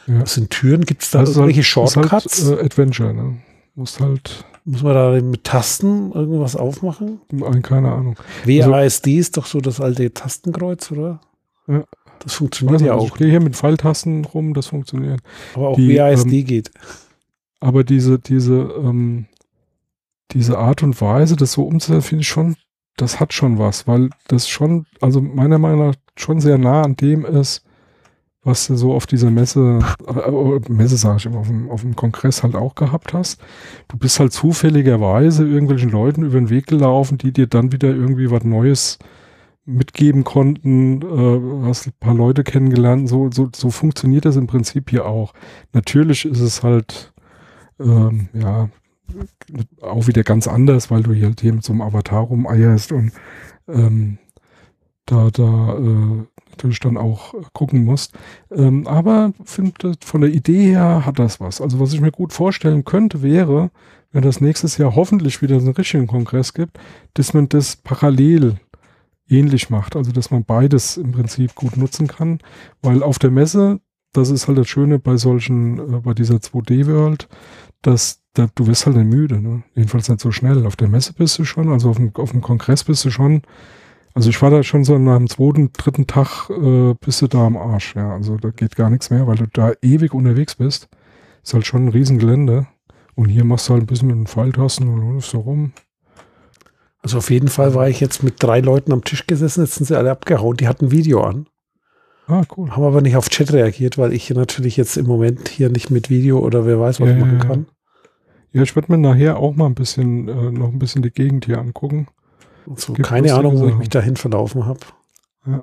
Ja. 0.07 0.23
Was 0.23 0.35
sind 0.35 0.51
Türen? 0.51 0.85
Gibt 0.85 1.03
es 1.03 1.11
da 1.11 1.21
das 1.21 1.31
irgendwelche 1.31 1.59
halt, 1.59 1.67
Shortcuts? 1.67 2.47
Halt, 2.47 2.61
äh, 2.61 2.65
Adventure, 2.65 3.13
ne? 3.13 3.37
Muss 3.75 4.01
halt. 4.01 4.45
Muss 4.65 4.83
man 4.83 4.95
da 4.95 5.21
mit 5.21 5.45
Tasten 5.45 6.13
irgendwas 6.13 6.57
aufmachen? 6.57 7.21
Keine 7.63 7.93
Ahnung. 7.93 8.17
WASD 8.45 9.07
also, 9.07 9.21
ist 9.21 9.37
doch 9.37 9.47
so 9.47 9.61
das 9.61 9.81
alte 9.81 10.13
Tastenkreuz, 10.13 10.91
oder? 10.91 11.21
Ja. 11.69 11.85
Das 12.21 12.35
funktioniert 12.35 12.81
ja 12.81 12.95
also 12.95 13.07
auch. 13.07 13.09
Ich 13.11 13.15
gehe 13.15 13.29
hier 13.31 13.41
mit 13.41 13.55
Pfeiltasten 13.55 14.25
rum, 14.25 14.55
das 14.55 14.67
funktioniert. 14.69 15.21
Aber 15.55 15.69
auch 15.69 15.77
Die, 15.77 15.97
WASD 15.97 16.33
ähm, 16.33 16.45
geht. 16.45 16.71
Aber 17.61 17.85
diese, 17.85 18.19
diese, 18.19 18.55
ähm, 18.55 19.27
diese 20.33 20.59
Art 20.59 20.83
und 20.83 21.01
Weise, 21.01 21.37
das 21.37 21.53
so 21.53 21.65
umzusetzen, 21.65 22.03
finde 22.03 22.23
ich 22.23 22.29
schon, 22.29 22.57
das 22.97 23.21
hat 23.21 23.33
schon 23.33 23.59
was, 23.59 23.87
weil 23.87 24.11
das 24.29 24.49
schon, 24.49 24.87
also 25.01 25.21
meiner 25.21 25.59
Meinung 25.59 25.89
nach 25.89 25.95
schon 26.17 26.41
sehr 26.41 26.59
nah 26.59 26.83
an 26.83 26.97
dem 26.97 27.25
ist, 27.25 27.63
was 28.47 28.69
du 28.69 28.77
so 28.77 28.95
auf 28.95 29.07
dieser 29.07 29.31
Messe, 29.33 29.81
äh, 30.07 30.73
Messe 30.73 30.97
sage 30.97 31.17
ich 31.19 31.27
immer, 31.27 31.41
auf 31.41 31.49
dem, 31.49 31.69
auf 31.69 31.81
dem 31.81 31.97
Kongress 31.97 32.45
halt 32.45 32.55
auch 32.55 32.77
gehabt 32.77 33.13
hast. 33.13 33.41
Du 33.89 33.99
bist 33.99 34.21
halt 34.21 34.33
zufälligerweise 34.33 35.45
irgendwelchen 35.45 35.91
Leuten 35.91 36.23
über 36.23 36.39
den 36.39 36.49
Weg 36.49 36.69
gelaufen, 36.69 37.19
die 37.19 37.33
dir 37.33 37.49
dann 37.49 37.73
wieder 37.73 37.89
irgendwie 37.89 38.31
was 38.31 38.45
Neues 38.45 38.99
mitgeben 39.65 40.23
konnten, 40.23 41.03
äh, 41.03 41.67
hast 41.67 41.89
ein 41.89 41.93
paar 41.99 42.15
Leute 42.15 42.45
kennengelernt. 42.45 43.09
So, 43.09 43.31
so, 43.33 43.49
so 43.53 43.71
funktioniert 43.71 44.25
das 44.25 44.37
im 44.37 44.47
Prinzip 44.47 44.91
hier 44.91 45.07
auch. 45.07 45.35
Natürlich 45.73 46.25
ist 46.25 46.39
es 46.39 46.63
halt, 46.63 47.13
ähm, 47.81 48.29
ja, 48.33 48.69
auch 49.83 50.07
wieder 50.07 50.23
ganz 50.23 50.47
anders, 50.47 50.89
weil 50.89 51.03
du 51.03 51.13
hier, 51.13 51.35
hier 51.41 51.53
mit 51.53 51.65
so 51.65 51.73
einem 51.73 51.83
Avatar 51.83 52.23
rumeierst 52.23 52.93
und 52.93 53.11
ähm, 53.67 54.19
da, 55.05 55.31
da 55.33 55.79
äh, 55.79 56.27
natürlich 56.57 56.81
dann 56.81 56.97
auch 56.97 57.35
äh, 57.35 57.39
gucken 57.53 57.85
musst. 57.85 58.15
Ähm, 58.51 58.87
aber 58.87 59.33
finde, 59.45 59.95
von 60.05 60.21
der 60.21 60.31
Idee 60.31 60.71
her 60.71 61.05
hat 61.05 61.19
das 61.19 61.41
was. 61.41 61.61
Also 61.61 61.81
was 61.81 61.93
ich 61.93 62.01
mir 62.01 62.13
gut 62.13 62.33
vorstellen 62.33 62.85
könnte, 62.85 63.23
wäre, 63.23 63.71
wenn 64.13 64.23
das 64.23 64.41
nächstes 64.41 64.79
Jahr 64.79 64.95
hoffentlich 64.95 65.43
wieder 65.43 65.57
einen 65.57 65.69
richtigen 65.69 66.07
Kongress 66.07 66.55
gibt, 66.55 66.79
dass 67.15 67.35
man 67.35 67.49
das 67.49 67.77
parallel 67.77 68.57
ähnlich 69.29 69.71
macht. 69.71 69.97
Also 69.97 70.13
dass 70.13 70.31
man 70.31 70.45
beides 70.45 70.97
im 70.97 71.13
Prinzip 71.13 71.55
gut 71.55 71.77
nutzen 71.77 72.07
kann, 72.07 72.39
weil 72.83 73.03
auf 73.03 73.19
der 73.19 73.31
Messe, 73.31 73.81
das 74.13 74.31
ist 74.31 74.49
halt 74.49 74.59
das 74.59 74.69
Schöne 74.69 74.99
bei 74.99 75.17
solchen, 75.17 75.79
äh, 75.79 76.01
bei 76.01 76.15
dieser 76.15 76.37
2D-World, 76.37 77.29
dass 77.83 78.23
da, 78.35 78.49
du 78.55 78.67
wirst 78.67 78.87
halt 78.87 78.97
nicht 78.97 79.09
müde, 79.09 79.41
ne? 79.41 79.63
Jedenfalls 79.75 80.09
nicht 80.09 80.21
so 80.21 80.31
schnell. 80.31 80.67
Auf 80.67 80.77
der 80.77 80.89
Messe 80.89 81.13
bist 81.13 81.39
du 81.39 81.45
schon, 81.45 81.71
also 81.71 81.91
auf 81.91 81.97
dem, 81.97 82.15
auf 82.17 82.33
dem 82.33 82.43
Kongress 82.43 82.85
bist 82.85 83.05
du 83.05 83.11
schon 83.11 83.43
also 84.17 84.31
ich 84.31 84.41
war 84.41 84.51
da 84.51 84.63
schon 84.63 84.83
so 84.83 84.97
nach 84.97 85.19
dem 85.19 85.29
zweiten, 85.29 85.75
dritten 85.75 86.07
Tag 86.07 86.49
äh, 86.49 86.95
bist 86.95 87.21
du 87.21 87.27
da 87.27 87.45
am 87.45 87.59
Arsch. 87.59 87.95
Ja, 87.97 88.15
also 88.15 88.39
da 88.39 88.49
geht 88.49 88.75
gar 88.75 88.89
nichts 88.89 89.11
mehr, 89.11 89.27
weil 89.27 89.37
du 89.37 89.47
da 89.47 89.73
ewig 89.83 90.15
unterwegs 90.15 90.55
bist. 90.55 90.89
Ist 91.43 91.53
halt 91.53 91.67
schon 91.67 91.85
ein 91.85 91.89
Riesengelände. 91.91 92.67
Und 93.15 93.29
hier 93.29 93.45
machst 93.45 93.69
du 93.69 93.75
halt 93.75 93.83
ein 93.83 93.87
bisschen 93.87 94.09
mit 94.09 94.17
den 94.17 94.27
Pfeiltasten 94.27 94.89
und 94.89 95.13
läufst 95.13 95.33
so 95.33 95.41
rum. 95.41 95.75
Also 97.03 97.19
auf 97.19 97.29
jeden 97.29 97.49
Fall 97.49 97.75
war 97.75 97.91
ich 97.91 98.01
jetzt 98.01 98.23
mit 98.23 98.43
drei 98.43 98.61
Leuten 98.61 98.91
am 98.95 99.05
Tisch 99.05 99.27
gesessen, 99.27 99.65
jetzt 99.65 99.75
sind 99.75 99.85
sie 99.85 99.99
alle 99.99 100.11
abgehauen. 100.11 100.57
Die 100.57 100.67
hatten 100.67 100.91
Video 100.91 101.23
an. 101.23 101.47
Ah, 102.27 102.45
cool. 102.57 102.71
Haben 102.71 102.85
aber 102.85 103.03
nicht 103.03 103.17
auf 103.17 103.29
Chat 103.29 103.53
reagiert, 103.53 103.99
weil 103.99 104.15
ich 104.15 104.31
natürlich 104.31 104.79
jetzt 104.79 104.97
im 104.97 105.07
Moment 105.07 105.51
hier 105.51 105.69
nicht 105.69 105.91
mit 105.91 106.09
Video 106.09 106.39
oder 106.39 106.65
wer 106.65 106.81
weiß 106.81 107.01
was 107.03 107.11
ja, 107.11 107.17
machen 107.17 107.39
kann. 107.39 107.67
Ja, 108.53 108.63
ich 108.63 108.75
werde 108.75 108.91
mir 108.91 108.97
nachher 108.99 109.37
auch 109.37 109.55
mal 109.55 109.67
ein 109.67 109.75
bisschen, 109.75 110.27
äh, 110.27 110.51
noch 110.53 110.73
ein 110.73 110.79
bisschen 110.79 111.03
die 111.03 111.11
Gegend 111.11 111.45
hier 111.45 111.59
angucken. 111.59 112.09
So, 112.75 112.95
keine 112.95 113.35
Ahnung, 113.35 113.61
wo 113.61 113.69
ich 113.69 113.77
mich 113.77 113.89
dahin 113.89 114.17
verlaufen 114.17 114.67
habe. 114.67 114.81
Ja. 115.47 115.63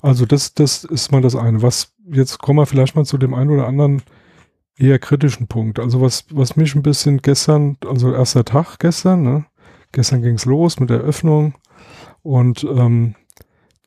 Also 0.00 0.26
das, 0.26 0.54
das 0.54 0.84
ist 0.84 1.10
mal 1.10 1.22
das 1.22 1.34
eine. 1.34 1.62
Was, 1.62 1.94
jetzt 2.10 2.38
kommen 2.38 2.58
wir 2.58 2.66
vielleicht 2.66 2.94
mal 2.94 3.04
zu 3.04 3.18
dem 3.18 3.34
einen 3.34 3.50
oder 3.50 3.66
anderen 3.66 4.02
eher 4.76 4.98
kritischen 4.98 5.48
Punkt. 5.48 5.80
Also 5.80 6.00
was, 6.00 6.26
was 6.30 6.56
mich 6.56 6.74
ein 6.74 6.82
bisschen 6.82 7.20
gestern, 7.20 7.76
also 7.86 8.12
erster 8.12 8.44
Tag 8.44 8.78
gestern, 8.78 9.22
ne? 9.22 9.46
Gestern 9.90 10.22
ging 10.22 10.34
es 10.34 10.44
los 10.44 10.78
mit 10.78 10.90
der 10.90 11.00
Öffnung 11.00 11.54
und 12.22 12.62
ähm, 12.62 13.14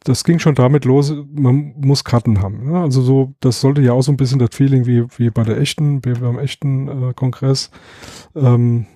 das 0.03 0.23
ging 0.23 0.39
schon 0.39 0.55
damit 0.55 0.83
los, 0.83 1.13
man 1.31 1.73
muss 1.77 2.03
Karten 2.03 2.41
haben. 2.41 2.71
Ne? 2.71 2.79
Also 2.79 3.01
so, 3.01 3.35
das 3.39 3.61
sollte 3.61 3.81
ja 3.81 3.93
auch 3.93 4.01
so 4.01 4.11
ein 4.11 4.17
bisschen 4.17 4.39
das 4.39 4.49
Feeling 4.51 4.87
wie, 4.87 5.05
wie 5.17 5.29
bei 5.29 5.43
der 5.43 5.59
echten, 5.59 6.03
wie 6.03 6.13
beim 6.13 6.39
echten 6.39 6.87
äh, 6.87 7.13
Kongress 7.13 7.69
ähm, 8.35 8.87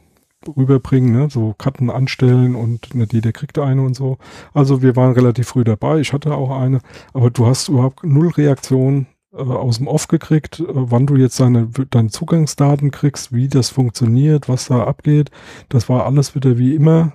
rüberbringen, 0.48 1.12
ne? 1.12 1.30
so 1.30 1.54
Karten 1.58 1.90
anstellen 1.90 2.56
und 2.56 2.94
nicht 2.96 3.14
jeder 3.14 3.32
kriegt 3.32 3.60
eine 3.60 3.82
und 3.82 3.96
so. 3.96 4.18
Also 4.54 4.82
wir 4.82 4.96
waren 4.96 5.14
relativ 5.14 5.48
früh 5.48 5.64
dabei, 5.64 6.00
ich 6.00 6.14
hatte 6.14 6.36
auch 6.36 6.52
eine, 6.60 6.80
aber 7.14 7.30
du 7.30 7.46
hast 7.46 7.70
überhaupt 7.70 8.04
null 8.04 8.30
Reaktion 8.30 9.08
äh, 9.34 9.38
aus 9.38 9.78
dem 9.78 9.88
Off 9.88 10.08
gekriegt, 10.08 10.60
äh, 10.60 10.66
wann 10.68 11.08
du 11.08 11.16
jetzt 11.16 11.40
deine, 11.40 11.70
deine 11.90 12.10
Zugangsdaten 12.10 12.92
kriegst, 12.92 13.34
wie 13.34 13.48
das 13.48 13.70
funktioniert, 13.70 14.50
was 14.50 14.68
da 14.68 14.84
abgeht. 14.84 15.32
Das 15.70 15.90
war 15.90 16.06
alles 16.06 16.36
wieder 16.36 16.58
wie 16.58 16.76
immer 16.76 17.14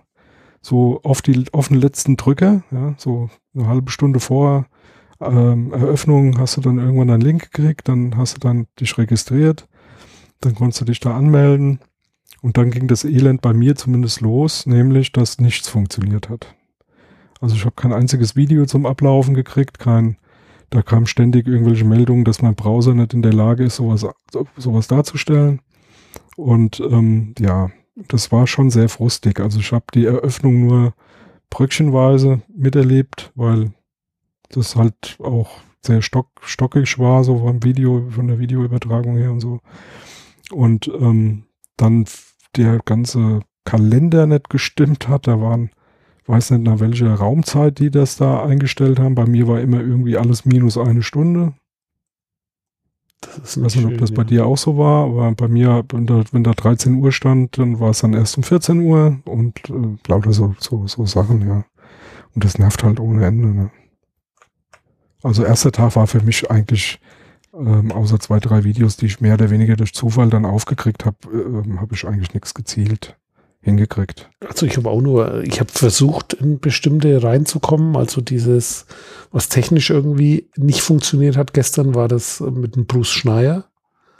so 0.62 1.00
auf 1.04 1.22
die 1.22 1.46
auf 1.52 1.68
den 1.68 1.78
letzten 1.78 2.16
Drücker, 2.16 2.62
ja, 2.70 2.94
so 2.98 3.30
eine 3.54 3.66
halbe 3.66 3.90
Stunde 3.90 4.20
vor 4.20 4.66
ähm, 5.20 5.72
Eröffnung 5.72 6.38
hast 6.38 6.56
du 6.56 6.60
dann 6.60 6.78
irgendwann 6.78 7.10
einen 7.10 7.20
Link 7.20 7.52
gekriegt, 7.52 7.88
dann 7.88 8.16
hast 8.16 8.36
du 8.36 8.40
dann 8.40 8.66
dich 8.78 8.96
registriert, 8.96 9.68
dann 10.40 10.54
konntest 10.54 10.80
du 10.80 10.84
dich 10.86 11.00
da 11.00 11.16
anmelden 11.16 11.80
und 12.42 12.56
dann 12.56 12.70
ging 12.70 12.86
das 12.88 13.04
Elend 13.04 13.42
bei 13.42 13.52
mir 13.52 13.76
zumindest 13.76 14.20
los, 14.20 14.66
nämlich 14.66 15.12
dass 15.12 15.38
nichts 15.38 15.68
funktioniert 15.68 16.28
hat. 16.28 16.54
Also 17.40 17.54
ich 17.54 17.64
habe 17.64 17.76
kein 17.76 17.92
einziges 17.92 18.36
Video 18.36 18.66
zum 18.66 18.86
Ablaufen 18.86 19.34
gekriegt, 19.34 19.78
kein 19.78 20.16
da 20.70 20.82
kam 20.82 21.06
ständig 21.06 21.48
irgendwelche 21.48 21.84
Meldungen, 21.84 22.24
dass 22.24 22.42
mein 22.42 22.54
Browser 22.54 22.94
nicht 22.94 23.12
in 23.12 23.22
der 23.22 23.32
Lage 23.32 23.64
ist, 23.64 23.76
sowas, 23.76 24.06
sowas 24.56 24.86
darzustellen. 24.86 25.60
Und 26.36 26.80
ähm, 26.80 27.34
ja, 27.40 27.70
das 27.96 28.30
war 28.30 28.46
schon 28.46 28.70
sehr 28.70 28.88
frustig. 28.88 29.40
Also 29.40 29.58
ich 29.58 29.72
habe 29.72 29.86
die 29.92 30.06
Eröffnung 30.06 30.66
nur 30.66 30.94
bröckchenweise 31.50 32.42
miterlebt, 32.54 33.32
weil 33.34 33.72
das 34.50 34.76
halt 34.76 35.18
auch 35.20 35.50
sehr 35.82 36.02
stock, 36.02 36.28
stockig 36.42 36.98
war, 37.00 37.24
so 37.24 37.38
vom 37.38 37.64
Video, 37.64 38.08
von 38.10 38.28
der 38.28 38.38
Videoübertragung 38.38 39.16
her 39.16 39.32
und 39.32 39.40
so. 39.40 39.58
Und 40.52 40.88
ähm, 40.88 41.44
dann 41.76 42.04
der 42.56 42.80
ganze 42.84 43.40
Kalender 43.64 44.26
nicht 44.26 44.50
gestimmt 44.50 45.08
hat, 45.08 45.26
da 45.26 45.40
waren 45.40 45.70
weiß 46.30 46.52
nicht, 46.52 46.62
nach 46.62 46.80
welcher 46.80 47.12
Raumzeit 47.14 47.78
die 47.78 47.90
das 47.90 48.16
da 48.16 48.42
eingestellt 48.42 48.98
haben. 48.98 49.14
Bei 49.14 49.26
mir 49.26 49.48
war 49.48 49.60
immer 49.60 49.80
irgendwie 49.80 50.16
alles 50.16 50.44
minus 50.44 50.78
eine 50.78 51.02
Stunde. 51.02 51.54
Das 53.20 53.36
ist 53.36 53.56
ich 53.58 53.62
weiß 53.62 53.76
nicht, 53.76 53.86
ob 53.86 53.98
das 53.98 54.12
bei 54.12 54.24
dir 54.24 54.46
auch 54.46 54.56
so 54.56 54.78
war, 54.78 55.04
aber 55.04 55.32
bei 55.32 55.48
mir, 55.48 55.84
wenn 55.90 56.06
da, 56.06 56.22
wenn 56.32 56.44
da 56.44 56.52
13 56.52 56.94
Uhr 56.94 57.12
stand, 57.12 57.58
dann 57.58 57.78
war 57.78 57.90
es 57.90 58.00
dann 58.00 58.14
erst 58.14 58.38
um 58.38 58.42
14 58.42 58.80
Uhr 58.80 59.18
und 59.26 59.58
äh, 59.68 59.98
lauter 60.08 60.32
so, 60.32 60.54
so, 60.58 60.86
so 60.86 61.04
Sachen, 61.04 61.46
ja. 61.46 61.64
Und 62.34 62.44
das 62.44 62.58
nervt 62.58 62.82
halt 62.82 62.98
ohne 62.98 63.26
Ende. 63.26 63.48
Ne? 63.48 63.70
Also 65.22 65.44
erster 65.44 65.72
Tag 65.72 65.96
war 65.96 66.06
für 66.06 66.22
mich 66.22 66.50
eigentlich, 66.50 66.98
ähm, 67.54 67.92
außer 67.92 68.20
zwei, 68.20 68.40
drei 68.40 68.64
Videos, 68.64 68.96
die 68.96 69.06
ich 69.06 69.20
mehr 69.20 69.34
oder 69.34 69.50
weniger 69.50 69.76
durch 69.76 69.94
Zufall 69.94 70.30
dann 70.30 70.44
aufgekriegt 70.44 71.04
habe, 71.04 71.16
äh, 71.32 71.78
habe 71.78 71.94
ich 71.94 72.06
eigentlich 72.06 72.34
nichts 72.34 72.54
gezielt 72.54 73.16
hingekriegt. 73.62 74.30
Also 74.48 74.66
ich 74.66 74.76
habe 74.76 74.88
auch 74.88 75.02
nur, 75.02 75.42
ich 75.42 75.60
habe 75.60 75.70
versucht, 75.70 76.32
in 76.32 76.60
bestimmte 76.60 77.22
reinzukommen. 77.22 77.96
Also 77.96 78.20
dieses, 78.20 78.86
was 79.32 79.48
technisch 79.48 79.90
irgendwie 79.90 80.48
nicht 80.56 80.80
funktioniert 80.80 81.36
hat 81.36 81.52
gestern, 81.52 81.94
war 81.94 82.08
das 82.08 82.40
mit 82.40 82.76
dem 82.76 82.86
Bruce 82.86 83.10
Schneier. 83.10 83.64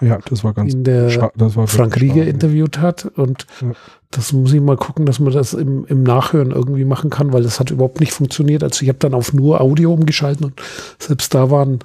Ja, 0.02 0.18
das 0.28 0.44
war 0.44 0.54
ganz, 0.54 0.72
in 0.72 0.84
der 0.84 1.30
das 1.36 1.56
war 1.56 1.66
Frank 1.66 2.00
Rieger 2.00 2.26
interviewt 2.26 2.78
hat. 2.78 3.04
Und 3.04 3.46
ja. 3.60 3.72
das 4.10 4.32
muss 4.32 4.52
ich 4.52 4.60
mal 4.60 4.76
gucken, 4.76 5.06
dass 5.06 5.20
man 5.20 5.32
das 5.32 5.52
im, 5.52 5.84
im 5.86 6.02
Nachhören 6.02 6.52
irgendwie 6.52 6.84
machen 6.84 7.10
kann, 7.10 7.32
weil 7.32 7.42
das 7.42 7.60
hat 7.60 7.70
überhaupt 7.70 8.00
nicht 8.00 8.12
funktioniert. 8.12 8.62
Also 8.62 8.82
ich 8.82 8.88
habe 8.88 8.98
dann 8.98 9.14
auf 9.14 9.32
nur 9.32 9.60
Audio 9.60 9.92
umgeschalten 9.92 10.46
und 10.46 10.60
selbst 10.98 11.34
da 11.34 11.50
waren 11.50 11.80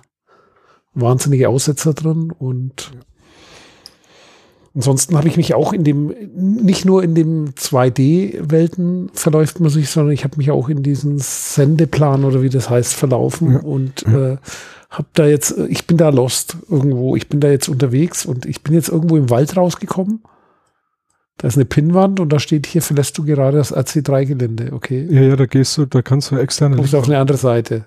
wahnsinnige 0.95 1.49
Aussetzer 1.49 1.93
drin 1.93 2.31
und 2.31 2.91
ja. 2.93 2.99
Ansonsten 4.75 5.17
habe 5.17 5.29
ich 5.29 5.37
mich 5.37 5.53
auch 5.53 5.71
in 5.71 5.85
dem, 5.85 6.13
nicht 6.35 6.83
nur 6.83 7.01
in 7.01 7.15
dem 7.15 7.51
2D-Welten 7.51 9.09
verläuft 9.13 9.61
man 9.61 9.69
sich, 9.69 9.89
sondern 9.89 10.13
ich 10.13 10.25
habe 10.25 10.35
mich 10.35 10.51
auch 10.51 10.67
in 10.67 10.83
diesen 10.83 11.17
Sendeplan 11.17 12.25
oder 12.25 12.41
wie 12.41 12.49
das 12.49 12.69
heißt 12.69 12.93
verlaufen 12.93 13.53
ja. 13.53 13.59
und 13.59 14.01
ja. 14.01 14.33
Äh, 14.33 14.37
habe 14.89 15.07
da 15.13 15.25
jetzt, 15.27 15.57
ich 15.69 15.87
bin 15.87 15.97
da 15.97 16.09
lost 16.09 16.57
irgendwo, 16.69 17.15
ich 17.15 17.29
bin 17.29 17.39
da 17.39 17.49
jetzt 17.49 17.69
unterwegs 17.69 18.25
und 18.25 18.45
ich 18.45 18.63
bin 18.63 18.73
jetzt 18.73 18.89
irgendwo 18.89 19.15
im 19.15 19.29
Wald 19.29 19.55
rausgekommen. 19.55 20.23
Da 21.37 21.47
ist 21.47 21.55
eine 21.55 21.65
Pinnwand 21.65 22.19
und 22.19 22.31
da 22.31 22.39
steht 22.39 22.65
hier, 22.65 22.81
verlässt 22.81 23.17
du 23.17 23.23
gerade 23.23 23.57
das 23.57 23.75
AC3-Gelände, 23.75 24.73
okay? 24.73 25.07
Ja, 25.09 25.21
ja, 25.21 25.35
da 25.35 25.45
gehst 25.45 25.77
du, 25.77 25.85
da 25.85 26.01
kannst 26.01 26.31
du 26.31 26.37
externe. 26.37 26.75
Kommst 26.75 26.93
du 26.93 26.97
auf 26.97 27.05
eine 27.05 27.17
andere 27.17 27.37
Seite. 27.37 27.85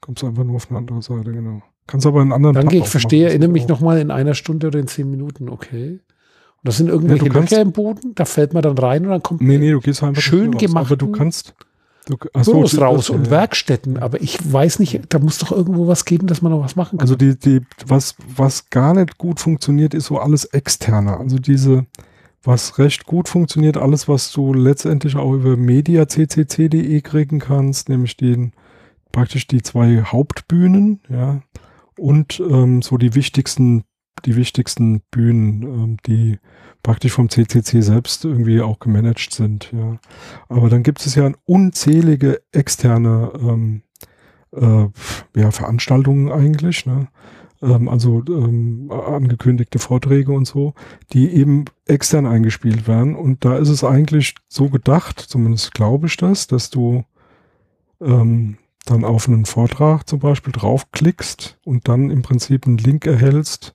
Kommst 0.00 0.22
du 0.22 0.28
einfach 0.28 0.44
nur 0.44 0.56
auf 0.56 0.68
eine 0.70 0.78
andere 0.78 1.02
Seite, 1.02 1.32
genau. 1.32 1.62
Kannst 1.88 2.06
aber 2.06 2.20
einen 2.20 2.32
anderen 2.32 2.54
Danke, 2.54 2.76
ich 2.76 2.86
verstehe, 2.86 3.28
erinnere 3.28 3.48
mich 3.48 3.66
nochmal 3.66 3.98
in 3.98 4.10
einer 4.10 4.34
Stunde 4.34 4.66
oder 4.66 4.78
in 4.78 4.86
zehn 4.86 5.10
Minuten, 5.10 5.48
okay. 5.48 5.92
Und 5.92 6.68
das 6.68 6.76
sind 6.76 6.88
irgendwelche 6.88 7.26
ja, 7.26 7.32
Löcher 7.32 7.62
im 7.62 7.72
Boden, 7.72 8.14
da 8.14 8.26
fällt 8.26 8.52
man 8.52 8.62
dann 8.62 8.76
rein 8.76 9.04
und 9.04 9.10
dann 9.10 9.22
kommt 9.22 9.40
nee, 9.40 9.56
nee, 9.56 9.70
du 9.70 9.80
gehst 9.80 10.02
einfach 10.02 10.20
schön 10.20 10.56
gemacht. 10.58 10.86
Aber 10.86 10.96
du 10.96 11.10
kannst 11.10 11.54
du, 12.04 12.18
Büros 12.18 12.72
so, 12.72 12.80
raus 12.82 13.08
und 13.08 13.26
ja. 13.26 13.30
Werkstätten, 13.30 13.96
aber 13.98 14.20
ich 14.20 14.38
weiß 14.52 14.80
nicht, 14.80 15.00
da 15.08 15.18
muss 15.18 15.38
doch 15.38 15.50
irgendwo 15.50 15.86
was 15.86 16.04
geben, 16.04 16.26
dass 16.26 16.42
man 16.42 16.52
noch 16.52 16.62
was 16.62 16.76
machen 16.76 16.98
kann. 16.98 17.00
Also 17.00 17.16
die, 17.16 17.38
die, 17.38 17.62
was, 17.86 18.16
was 18.36 18.68
gar 18.68 18.92
nicht 18.92 19.16
gut 19.16 19.40
funktioniert, 19.40 19.94
ist 19.94 20.06
so 20.06 20.18
alles 20.18 20.44
externer. 20.44 21.18
Also 21.18 21.38
diese, 21.38 21.86
was 22.42 22.78
recht 22.78 23.06
gut 23.06 23.30
funktioniert, 23.30 23.78
alles, 23.78 24.08
was 24.08 24.30
du 24.32 24.52
letztendlich 24.52 25.16
auch 25.16 25.32
über 25.32 25.56
mediaccc.de 25.56 27.00
kriegen 27.00 27.38
kannst, 27.38 27.88
nämlich 27.88 28.18
den, 28.18 28.52
praktisch 29.10 29.46
die 29.46 29.62
zwei 29.62 30.02
Hauptbühnen, 30.02 31.00
ja, 31.08 31.40
und 31.98 32.40
ähm, 32.40 32.82
so 32.82 32.96
die 32.96 33.14
wichtigsten 33.14 33.84
die 34.24 34.36
wichtigsten 34.36 35.00
Bühnen, 35.10 35.62
ähm, 35.62 35.96
die 36.06 36.38
praktisch 36.82 37.12
vom 37.12 37.28
CCC 37.28 37.82
selbst 37.82 38.24
irgendwie 38.24 38.60
auch 38.60 38.78
gemanagt 38.78 39.32
sind. 39.32 39.72
Ja. 39.72 39.98
Aber 40.48 40.68
dann 40.68 40.82
gibt 40.82 41.04
es 41.04 41.14
ja 41.14 41.30
unzählige 41.44 42.40
externe 42.52 43.32
ähm, 43.40 43.82
äh, 44.52 44.88
ja, 45.38 45.50
Veranstaltungen 45.50 46.32
eigentlich, 46.32 46.86
ne? 46.86 47.08
ähm, 47.62 47.88
also 47.88 48.22
ähm, 48.28 48.90
angekündigte 48.90 49.78
Vorträge 49.78 50.32
und 50.32 50.46
so, 50.46 50.74
die 51.12 51.28
eben 51.34 51.66
extern 51.86 52.26
eingespielt 52.26 52.88
werden. 52.88 53.14
Und 53.14 53.44
da 53.44 53.56
ist 53.56 53.68
es 53.68 53.84
eigentlich 53.84 54.34
so 54.48 54.68
gedacht, 54.68 55.20
zumindest 55.20 55.74
glaube 55.74 56.06
ich 56.06 56.16
das, 56.16 56.46
dass 56.46 56.70
du 56.70 57.04
ähm, 58.00 58.58
dann 58.90 59.04
auf 59.04 59.28
einen 59.28 59.44
Vortrag 59.44 60.08
zum 60.08 60.18
Beispiel 60.18 60.52
draufklickst 60.52 61.58
und 61.64 61.88
dann 61.88 62.10
im 62.10 62.22
Prinzip 62.22 62.66
einen 62.66 62.78
Link 62.78 63.06
erhältst, 63.06 63.74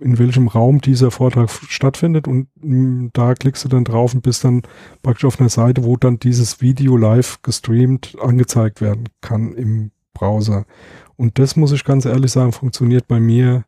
in 0.00 0.18
welchem 0.18 0.48
Raum 0.48 0.80
dieser 0.80 1.10
Vortrag 1.10 1.50
stattfindet 1.50 2.26
und 2.26 2.48
mh, 2.60 3.10
da 3.12 3.34
klickst 3.34 3.64
du 3.64 3.68
dann 3.68 3.84
drauf 3.84 4.14
und 4.14 4.22
bist 4.22 4.44
dann 4.44 4.62
praktisch 5.02 5.24
auf 5.24 5.40
einer 5.40 5.48
Seite, 5.48 5.84
wo 5.84 5.96
dann 5.96 6.18
dieses 6.18 6.60
Video 6.60 6.96
live 6.96 7.42
gestreamt 7.42 8.16
angezeigt 8.20 8.80
werden 8.80 9.08
kann 9.20 9.52
im 9.54 9.90
Browser. 10.14 10.64
Und 11.16 11.38
das 11.38 11.56
muss 11.56 11.72
ich 11.72 11.84
ganz 11.84 12.04
ehrlich 12.04 12.32
sagen, 12.32 12.52
funktioniert 12.52 13.06
bei 13.06 13.20
mir 13.20 13.64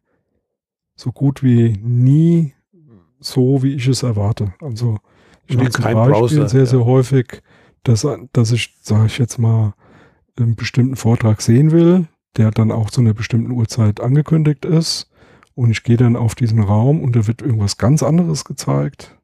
so 0.97 1.13
gut 1.13 1.43
wie 1.43 1.79
nie 1.83 2.55
so, 3.21 3.63
wie 3.63 3.75
ich 3.75 3.89
es 3.89 4.03
erwarte. 4.03 4.55
Also 4.61 4.99
ich 5.47 5.57
habe 5.57 5.71
zum 5.71 5.85
Beispiel 5.85 6.05
Browser, 6.05 6.49
sehr, 6.49 6.67
sehr 6.67 6.81
ja. 6.81 6.85
häufig, 6.85 7.43
dass, 7.83 8.07
dass 8.33 8.53
ich, 8.53 8.77
sage 8.83 9.07
ich 9.07 9.19
jetzt 9.19 9.39
mal, 9.39 9.75
einen 10.39 10.57
bestimmten 10.57 10.97
Vortrag 10.97 11.43
sehen 11.43 11.71
will, 11.71 12.07
der 12.37 12.51
dann 12.51 12.73
auch 12.73 12.91
zu 12.91 13.01
einer 13.01 13.15
bestimmten 13.15 13.53
Uhrzeit 13.53 14.01
angekündigt 14.01 14.65
ist 14.65 15.09
und 15.55 15.71
ich 15.71 15.83
gehe 15.83 15.97
dann 15.97 16.17
auf 16.17 16.35
diesen 16.35 16.61
Raum 16.61 17.01
und 17.01 17.15
da 17.17 17.27
wird 17.27 17.43
irgendwas 17.43 17.79
ganz 17.79 18.03
anderes 18.03 18.45
gezeigt. 18.45 19.17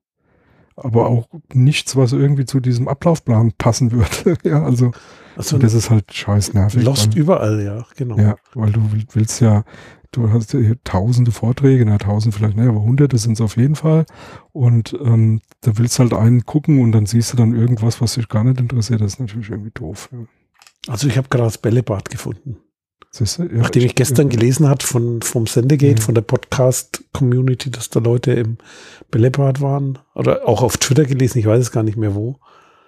Aber 0.77 1.09
auch 1.09 1.29
nichts, 1.53 1.97
was 1.97 2.13
irgendwie 2.13 2.47
zu 2.47 2.61
diesem 2.61 2.89
Ablaufplan 2.89 3.53
passen 3.59 3.93
würde. 3.93 4.39
ja, 4.45 4.63
also, 4.63 4.93
also 5.37 5.59
das 5.59 5.75
ist 5.75 5.91
halt 5.91 6.13
scheiß 6.13 6.55
nervig. 6.55 6.83
Lost 6.85 7.13
weil, 7.13 7.19
überall, 7.19 7.63
ja, 7.63 7.85
genau. 7.97 8.17
Ja, 8.17 8.37
weil 8.55 8.73
du 8.73 8.81
willst 9.13 9.41
ja, 9.41 9.65
du 10.13 10.31
hast 10.31 10.55
ja 10.55 10.61
tausende 10.85 11.33
Vorträge, 11.33 11.85
na 11.85 11.99
tausend 11.99 12.35
vielleicht, 12.35 12.57
ne, 12.57 12.69
aber 12.69 12.81
hunderte 12.81 13.19
sind 13.19 13.35
es 13.35 13.41
auf 13.43 13.59
jeden 13.59 13.75
Fall. 13.75 14.07
Und 14.53 14.97
ähm, 15.05 15.43
da 15.61 15.77
willst 15.77 15.99
halt 15.99 16.15
einen 16.15 16.47
gucken 16.47 16.81
und 16.81 16.93
dann 16.93 17.05
siehst 17.05 17.33
du 17.33 17.37
dann 17.37 17.55
irgendwas, 17.55 18.01
was 18.01 18.15
dich 18.15 18.29
gar 18.29 18.45
nicht 18.45 18.61
interessiert. 18.61 19.03
Das 19.03 19.15
ist 19.15 19.21
natürlich 19.21 19.51
irgendwie 19.51 19.73
doof. 19.75 20.09
Ja. 20.13 20.19
Also 20.89 21.09
ich 21.09 21.17
habe 21.17 21.29
gerade 21.29 21.45
das 21.45 21.59
Bällebad 21.59 22.11
gefunden. 22.11 22.59
Siehste, 23.13 23.43
ja, 23.43 23.49
Nachdem 23.53 23.85
ich 23.85 23.97
gestern 23.97 24.31
ja. 24.31 24.37
gelesen 24.37 24.69
hat 24.69 24.83
von, 24.83 25.21
vom 25.21 25.47
Sendegate, 25.47 25.99
ja. 25.99 26.05
von 26.05 26.15
der 26.15 26.23
Podcast-Community, 26.23 27.71
dass 27.71 27.91
da 27.91 27.99
Leute 27.99 28.33
im 28.33 28.59
Bällebad 29.11 29.61
waren. 29.61 29.99
Oder 30.15 30.47
auch 30.47 30.63
auf 30.63 30.77
Twitter 30.77 31.05
gelesen, 31.05 31.39
ich 31.39 31.47
weiß 31.47 31.61
es 31.61 31.73
gar 31.73 31.83
nicht 31.83 31.97
mehr 31.97 32.15
wo. 32.15 32.39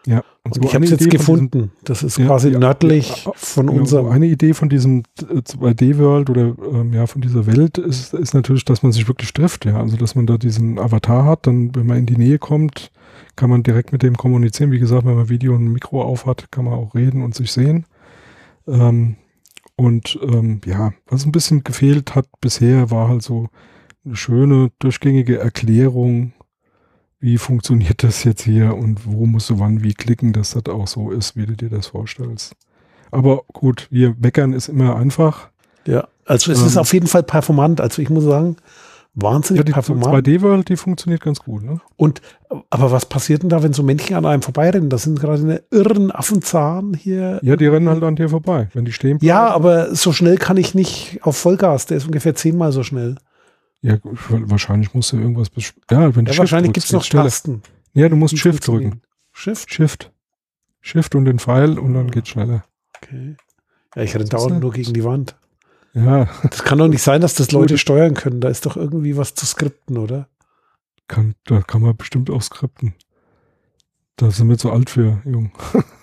Ja, 0.06 0.24
und, 0.44 0.56
und 0.56 0.64
ich 0.64 0.74
habe 0.74 0.84
es 0.84 0.90
jetzt 0.90 1.10
gefunden. 1.10 1.50
Diesem, 1.50 1.70
das 1.84 2.02
ist 2.02 2.16
quasi 2.16 2.50
nördlich 2.50 3.24
von 3.34 3.68
unserem. 3.68 4.08
Eine 4.08 4.26
Idee 4.26 4.52
von 4.52 4.68
diesem 4.68 5.04
2D-World 5.16 6.30
oder 6.30 6.54
ähm, 6.72 6.92
ja, 6.92 7.06
von 7.06 7.22
dieser 7.22 7.46
Welt 7.46 7.78
ist, 7.78 8.12
ist 8.12 8.34
natürlich, 8.34 8.64
dass 8.64 8.82
man 8.82 8.90
sich 8.90 9.06
wirklich 9.06 9.32
trifft, 9.32 9.64
ja. 9.64 9.78
Also 9.78 9.96
dass 9.96 10.14
man 10.14 10.26
da 10.26 10.38
diesen 10.38 10.78
Avatar 10.78 11.24
hat, 11.24 11.46
dann, 11.46 11.74
wenn 11.76 11.86
man 11.86 11.98
in 11.98 12.06
die 12.06 12.16
Nähe 12.16 12.38
kommt, 12.38 12.90
kann 13.36 13.50
man 13.50 13.62
direkt 13.62 13.92
mit 13.92 14.02
dem 14.02 14.16
kommunizieren. 14.16 14.72
Wie 14.72 14.80
gesagt, 14.80 15.06
wenn 15.06 15.14
man 15.14 15.28
Video 15.28 15.54
und 15.54 15.72
Mikro 15.72 16.02
auf 16.02 16.26
hat, 16.26 16.50
kann 16.50 16.64
man 16.64 16.74
auch 16.74 16.94
reden 16.94 17.22
und 17.22 17.34
sich 17.34 17.52
sehen. 17.52 17.86
Ähm, 18.66 19.16
und 19.76 20.18
ähm, 20.22 20.60
ja, 20.64 20.92
was 21.06 21.24
ein 21.24 21.32
bisschen 21.32 21.64
gefehlt 21.64 22.14
hat 22.14 22.26
bisher, 22.40 22.90
war 22.90 23.08
halt 23.08 23.22
so 23.22 23.48
eine 24.04 24.16
schöne, 24.16 24.70
durchgängige 24.80 25.38
Erklärung, 25.38 26.32
wie 27.22 27.38
funktioniert 27.38 28.02
das 28.02 28.24
jetzt 28.24 28.42
hier 28.42 28.76
und 28.76 29.06
wo 29.06 29.26
musst 29.26 29.48
du 29.48 29.60
wann 29.60 29.84
wie 29.84 29.94
klicken, 29.94 30.32
dass 30.32 30.50
das 30.50 30.66
auch 30.66 30.88
so 30.88 31.12
ist, 31.12 31.36
wie 31.36 31.46
du 31.46 31.56
dir 31.56 31.70
das 31.70 31.86
vorstellst. 31.86 32.54
Aber 33.12 33.44
gut, 33.52 33.86
wir 33.90 34.16
meckern 34.20 34.52
ist 34.52 34.68
immer 34.68 34.96
einfach. 34.96 35.48
Ja, 35.86 36.08
also 36.26 36.50
es 36.50 36.60
ähm, 36.60 36.66
ist 36.66 36.76
auf 36.76 36.92
jeden 36.92 37.06
Fall 37.06 37.22
performant. 37.22 37.80
Also 37.80 38.02
ich 38.02 38.10
muss 38.10 38.24
sagen, 38.24 38.56
wahnsinnig 39.14 39.60
ja, 39.60 39.64
die 39.64 39.72
performant. 39.72 40.26
2D-World, 40.26 40.68
die 40.68 40.76
funktioniert 40.76 41.22
ganz 41.22 41.38
gut. 41.38 41.62
Ne? 41.62 41.80
Und, 41.96 42.22
aber 42.70 42.90
was 42.90 43.06
passiert 43.06 43.42
denn 43.42 43.50
da, 43.50 43.62
wenn 43.62 43.72
so 43.72 43.84
Männchen 43.84 44.16
an 44.16 44.26
einem 44.26 44.42
vorbeirennen? 44.42 44.88
Das 44.88 45.04
sind 45.04 45.20
gerade 45.20 45.42
eine 45.42 45.62
irren 45.70 46.10
Affenzahn 46.10 46.92
hier. 46.94 47.38
Ja, 47.44 47.54
die 47.54 47.68
rennen 47.68 47.88
halt 47.88 48.02
an 48.02 48.16
dir 48.16 48.30
vorbei, 48.30 48.68
wenn 48.74 48.84
die 48.84 48.92
stehen. 48.92 49.18
Bleiben. 49.18 49.26
Ja, 49.26 49.46
aber 49.48 49.94
so 49.94 50.12
schnell 50.12 50.38
kann 50.38 50.56
ich 50.56 50.74
nicht 50.74 51.20
auf 51.22 51.36
Vollgas. 51.36 51.86
Der 51.86 51.98
ist 51.98 52.06
ungefähr 52.06 52.34
zehnmal 52.34 52.72
so 52.72 52.82
schnell. 52.82 53.14
Ja, 53.82 53.98
wahrscheinlich 54.02 54.94
musst 54.94 55.12
du 55.12 55.18
irgendwas. 55.18 55.50
Ja, 55.90 56.14
wenn 56.14 56.24
du 56.24 56.32
ja, 56.32 56.38
wahrscheinlich 56.38 56.72
gibt 56.72 56.86
es 56.86 56.92
noch 56.92 57.04
Tasten. 57.04 57.62
Ja, 57.94 58.08
du 58.08 58.16
musst 58.16 58.38
Shift 58.38 58.66
drücken. 58.66 59.02
Shift? 59.32 59.74
Shift. 59.74 60.12
Shift 60.80 61.14
und 61.14 61.24
den 61.24 61.38
Pfeil 61.38 61.78
und 61.78 61.94
dann 61.94 62.10
geht's 62.10 62.28
schneller. 62.28 62.64
Okay. 62.96 63.36
Ja, 63.94 64.02
ich 64.02 64.14
renne 64.14 64.24
dauernd 64.24 64.60
nur 64.60 64.72
gegen 64.72 64.92
die 64.92 65.04
Wand. 65.04 65.36
Ja. 65.94 66.28
Das 66.48 66.64
kann 66.64 66.78
doch 66.78 66.88
nicht 66.88 67.02
sein, 67.02 67.20
dass 67.20 67.34
das 67.34 67.52
Leute 67.52 67.76
steuern 67.76 68.14
können. 68.14 68.40
Da 68.40 68.48
ist 68.48 68.66
doch 68.66 68.76
irgendwie 68.76 69.16
was 69.16 69.34
zu 69.34 69.46
skripten, 69.46 69.98
oder? 69.98 70.28
Kann, 71.08 71.34
da 71.44 71.60
kann 71.60 71.82
man 71.82 71.96
bestimmt 71.96 72.30
auch 72.30 72.42
skripten. 72.42 72.94
Da 74.16 74.30
sind 74.30 74.48
wir 74.48 74.58
zu 74.58 74.70
alt 74.70 74.90
für, 74.90 75.20
Jung. 75.24 75.52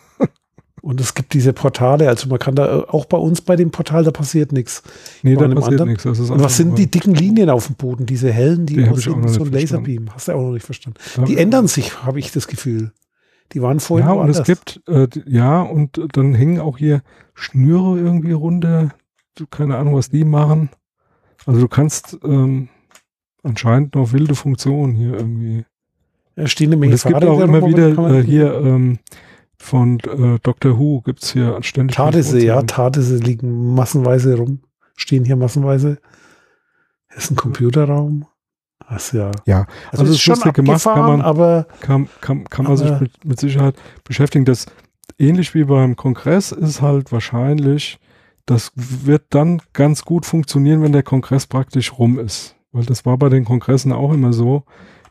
Und 0.81 1.01
es 1.01 1.13
gibt 1.13 1.33
diese 1.33 1.53
Portale, 1.53 2.07
also 2.07 2.29
man 2.29 2.39
kann 2.39 2.55
da 2.55 2.83
auch 2.87 3.05
bei 3.05 3.17
uns 3.17 3.41
bei 3.41 3.55
dem 3.55 3.71
Portal, 3.71 4.03
da 4.03 4.11
passiert 4.11 4.51
nichts. 4.51 4.83
Nee, 5.23 5.35
da 5.35 5.47
passiert 5.47 5.85
nichts. 5.85 6.05
Und 6.05 6.41
was 6.41 6.57
sind 6.57 6.77
die 6.77 6.89
dicken 6.89 7.13
Linien 7.13 7.49
auf 7.49 7.67
dem 7.67 7.75
Boden, 7.75 8.05
diese 8.05 8.31
hellen, 8.31 8.65
die, 8.65 8.75
die 8.75 8.87
aussehen 8.87 9.27
so 9.27 9.43
ein 9.43 9.51
Laserbeam? 9.51 10.13
Hast 10.13 10.27
du 10.27 10.33
auch 10.33 10.41
noch 10.41 10.51
nicht 10.51 10.65
verstanden. 10.65 10.99
Da 11.15 11.23
die 11.23 11.37
ändern 11.37 11.67
sich, 11.67 12.03
habe 12.03 12.19
ich 12.19 12.31
das 12.31 12.47
Gefühl. 12.47 12.91
Die 13.53 13.61
waren 13.61 13.79
vorher 13.79 14.09
Ja, 14.09 14.13
und 14.13 14.29
es 14.29 14.43
gibt, 14.43 14.81
äh, 14.87 15.07
ja, 15.25 15.61
und 15.61 15.99
dann 16.13 16.33
hängen 16.33 16.59
auch 16.59 16.77
hier 16.77 17.01
Schnüre 17.33 17.97
irgendwie 17.97 18.31
runter. 18.31 18.89
Keine 19.49 19.77
Ahnung, 19.77 19.95
was 19.95 20.09
die 20.09 20.23
machen. 20.23 20.69
Also 21.45 21.61
du 21.61 21.67
kannst 21.67 22.17
ähm, 22.23 22.69
anscheinend 23.43 23.95
noch 23.95 24.13
wilde 24.13 24.35
Funktionen 24.35 24.93
hier 24.93 25.13
irgendwie. 25.13 25.65
Ja, 26.35 26.47
stehen 26.47 26.69
nämlich 26.69 26.91
es 26.91 27.03
gibt 27.03 27.23
auch 27.23 27.39
immer 27.39 27.65
wieder 27.65 28.17
äh, 28.17 28.23
hier 28.23 28.53
ähm, 28.53 28.99
von 29.59 29.99
äh, 29.99 30.39
Doctor 30.41 30.79
Who 30.79 31.01
gibt 31.01 31.21
es 31.21 31.33
hier 31.33 31.61
ständig. 31.61 31.97
Tardisse, 31.97 32.43
ja, 32.43 32.61
Tardisse 32.63 33.17
liegen 33.17 33.75
massenweise 33.75 34.37
rum, 34.37 34.61
stehen 34.95 35.25
hier 35.25 35.35
massenweise. 35.35 35.99
Das 37.09 37.25
ist 37.25 37.31
ein 37.31 37.35
Computerraum. 37.35 38.25
Das 38.89 39.11
ja. 39.11 39.31
Ja, 39.45 39.67
also, 39.91 40.03
also 40.03 40.13
ist 40.13 40.21
schon 40.21 40.53
gemacht, 40.53 40.83
kann 40.83 40.99
man, 40.99 41.21
aber 41.21 41.67
kann, 41.81 42.07
kann, 42.21 42.45
kann 42.45 42.65
man 42.65 42.77
sich 42.77 42.99
mit, 42.99 43.25
mit 43.25 43.39
Sicherheit 43.39 43.75
beschäftigen. 44.03 44.45
Das 44.45 44.65
ähnlich 45.19 45.53
wie 45.53 45.65
beim 45.65 45.95
Kongress 45.95 46.51
ist 46.51 46.81
halt 46.81 47.11
wahrscheinlich, 47.11 47.99
das 48.45 48.71
wird 48.75 49.25
dann 49.29 49.61
ganz 49.73 50.05
gut 50.05 50.25
funktionieren, 50.25 50.81
wenn 50.81 50.93
der 50.93 51.03
Kongress 51.03 51.45
praktisch 51.45 51.99
rum 51.99 52.17
ist. 52.17 52.55
Weil 52.71 52.85
das 52.85 53.05
war 53.05 53.17
bei 53.17 53.29
den 53.29 53.45
Kongressen 53.45 53.91
auch 53.91 54.13
immer 54.13 54.33
so 54.33 54.63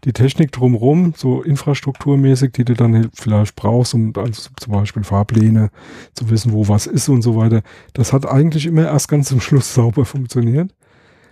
die 0.04 0.12
Technik 0.12 0.52
drumherum, 0.52 1.14
so 1.16 1.42
infrastrukturmäßig, 1.42 2.52
die 2.52 2.64
du 2.64 2.74
dann 2.74 3.10
vielleicht 3.14 3.56
brauchst, 3.56 3.94
um 3.94 4.12
also 4.16 4.50
zum 4.56 4.72
Beispiel 4.72 5.04
Fahrpläne 5.04 5.70
zu 6.14 6.30
wissen, 6.30 6.52
wo 6.52 6.68
was 6.68 6.86
ist 6.86 7.08
und 7.08 7.22
so 7.22 7.36
weiter, 7.36 7.62
das 7.94 8.12
hat 8.12 8.26
eigentlich 8.26 8.66
immer 8.66 8.84
erst 8.84 9.08
ganz 9.08 9.28
zum 9.28 9.40
Schluss 9.40 9.74
sauber 9.74 10.04
funktioniert. 10.04 10.74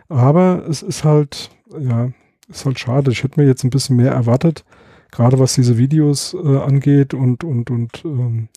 Aber 0.08 0.64
es 0.68 0.82
ist 0.82 1.04
halt, 1.04 1.50
ja, 1.78 2.10
ist 2.48 2.64
halt 2.64 2.78
schade. 2.78 3.10
Ich 3.10 3.22
hätte 3.22 3.40
mir 3.40 3.46
jetzt 3.46 3.64
ein 3.64 3.70
bisschen 3.70 3.96
mehr 3.96 4.12
erwartet, 4.12 4.64
gerade 5.10 5.38
was 5.38 5.54
diese 5.54 5.78
Videos 5.78 6.34
äh, 6.34 6.58
angeht 6.58 7.14
und, 7.14 7.44
und, 7.44 7.70
und 7.70 8.04
ähm, 8.04 8.48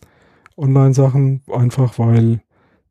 Online-Sachen, 0.58 1.42
einfach 1.52 1.98
weil 1.98 2.42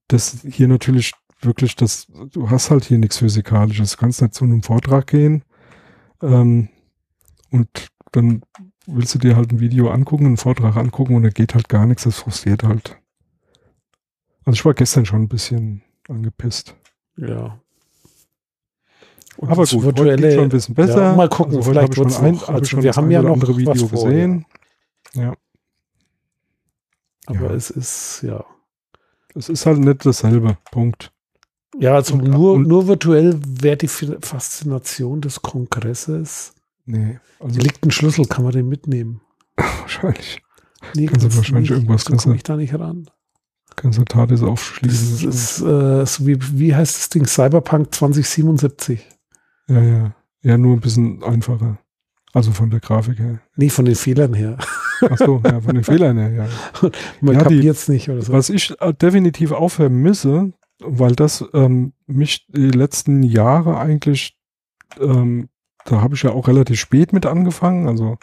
das 0.08 0.38
hier 0.48 0.68
natürlich 0.68 1.12
wirklich 1.40 1.76
das, 1.76 2.08
du 2.32 2.50
hast 2.50 2.70
halt 2.70 2.84
hier 2.84 2.98
nichts 2.98 3.18
Physikalisches. 3.18 3.92
Du 3.92 3.96
kannst 3.98 4.22
nicht 4.22 4.34
zu 4.34 4.44
einem 4.44 4.62
Vortrag 4.62 5.06
gehen. 5.06 5.44
Ähm, 6.22 6.68
und 7.50 7.88
dann 8.12 8.42
willst 8.86 9.14
du 9.14 9.18
dir 9.18 9.36
halt 9.36 9.52
ein 9.52 9.60
Video 9.60 9.90
angucken, 9.90 10.26
einen 10.26 10.36
Vortrag 10.36 10.76
angucken 10.76 11.14
und 11.14 11.22
da 11.22 11.30
geht 11.30 11.54
halt 11.54 11.68
gar 11.68 11.86
nichts, 11.86 12.04
das 12.04 12.18
frustriert 12.18 12.62
halt. 12.62 12.96
Also 14.44 14.54
ich 14.54 14.64
war 14.64 14.74
gestern 14.74 15.04
schon 15.04 15.22
ein 15.22 15.28
bisschen 15.28 15.82
angepisst. 16.08 16.74
Ja. 17.16 17.60
Und 19.36 19.50
Aber 19.50 19.64
gut, 19.64 19.82
virtuelle, 19.82 20.26
heute 20.26 20.34
schon 20.34 20.44
ein 20.44 20.48
bisschen 20.48 20.74
besser. 20.74 21.02
Ja, 21.02 21.14
mal 21.14 21.28
gucken, 21.28 21.56
also 21.56 21.70
vielleicht 21.70 21.96
wird 21.96 22.08
es 22.08 22.18
ein, 22.18 22.40
also 22.46 22.64
schon 22.64 22.82
wir 22.82 22.92
haben 22.92 23.10
ja 23.10 23.22
noch 23.22 23.34
andere 23.34 23.56
Video 23.56 23.86
vor, 23.86 24.04
gesehen. 24.04 24.46
Ja. 25.14 25.22
ja. 25.22 25.34
Aber 27.26 27.50
ja. 27.50 27.54
es 27.54 27.70
ist, 27.70 28.22
ja. 28.22 28.44
Es 29.34 29.48
ist 29.48 29.66
halt 29.66 29.78
nicht 29.78 30.04
dasselbe. 30.04 30.56
Punkt. 30.72 31.12
Ja, 31.78 31.94
also 31.94 32.14
und, 32.14 32.24
nur, 32.24 32.54
und, 32.54 32.66
nur 32.66 32.88
virtuell 32.88 33.38
wäre 33.44 33.76
die 33.76 33.88
Faszination 33.88 35.20
des 35.20 35.42
Kongresses 35.42 36.54
Nee. 36.88 37.20
Also 37.38 37.60
liegt 37.60 37.84
ein 37.84 37.90
Schlüssel, 37.90 38.24
kann 38.24 38.44
man 38.44 38.52
den 38.52 38.66
mitnehmen? 38.66 39.20
wahrscheinlich. 39.56 40.40
Nee, 40.94 41.06
kannst 41.06 41.26
du 41.26 41.36
wahrscheinlich 41.36 41.70
nicht, 41.70 41.78
irgendwas 41.78 42.06
kannst. 42.06 42.24
komme 42.24 42.36
ich 42.36 42.42
da 42.42 42.56
nicht 42.56 42.74
ran. 42.74 43.10
Kannst 43.76 43.98
du 43.98 44.04
TARDIS 44.04 44.42
aufschließen. 44.42 45.26
Das 45.26 45.34
ist, 45.34 45.60
äh, 45.60 46.06
so 46.06 46.26
wie, 46.26 46.38
wie 46.58 46.74
heißt 46.74 46.96
das 46.96 47.08
Ding? 47.10 47.26
Cyberpunk 47.26 47.94
2077. 47.94 49.06
Ja, 49.68 49.82
ja. 49.82 50.14
Ja, 50.42 50.56
nur 50.56 50.76
ein 50.76 50.80
bisschen 50.80 51.22
einfacher. 51.22 51.78
Also 52.32 52.52
von 52.52 52.70
der 52.70 52.80
Grafik 52.80 53.18
her. 53.18 53.40
Nee, 53.56 53.68
von 53.68 53.84
den 53.84 53.94
Fehlern 53.94 54.32
her. 54.32 54.56
Ach 55.02 55.18
so, 55.18 55.42
ja, 55.44 55.60
von 55.60 55.74
den 55.74 55.84
Fehlern 55.84 56.16
her, 56.16 56.30
ja. 56.30 56.90
Man 57.20 57.34
ja, 57.34 57.42
kapiert 57.42 57.76
es 57.76 57.88
nicht 57.88 58.08
oder 58.08 58.22
so. 58.22 58.32
Was 58.32 58.48
ich 58.48 58.74
äh, 58.80 58.94
definitiv 58.94 59.52
auch 59.52 59.68
vermisse, 59.68 60.52
weil 60.80 61.14
das 61.14 61.44
ähm, 61.52 61.92
mich 62.06 62.46
die 62.48 62.70
letzten 62.70 63.22
Jahre 63.22 63.78
eigentlich 63.78 64.38
ähm, 64.98 65.48
da 65.90 66.00
habe 66.00 66.14
ich 66.14 66.22
ja 66.22 66.32
auch 66.32 66.48
relativ 66.48 66.78
spät 66.78 67.12
mit 67.12 67.26
angefangen. 67.26 67.88
Also 67.88 68.18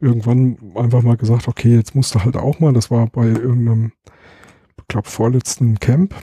irgendwann 0.00 0.58
einfach 0.74 1.02
mal 1.02 1.16
gesagt, 1.16 1.48
okay, 1.48 1.74
jetzt 1.74 1.94
musst 1.94 2.14
du 2.14 2.20
halt 2.24 2.36
auch 2.36 2.60
mal, 2.60 2.72
das 2.72 2.90
war 2.90 3.06
bei 3.06 3.26
irgendeinem, 3.26 3.92
ich 4.78 4.88
glaube, 4.88 5.08
vorletzten 5.08 5.78
Camp, 5.78 6.14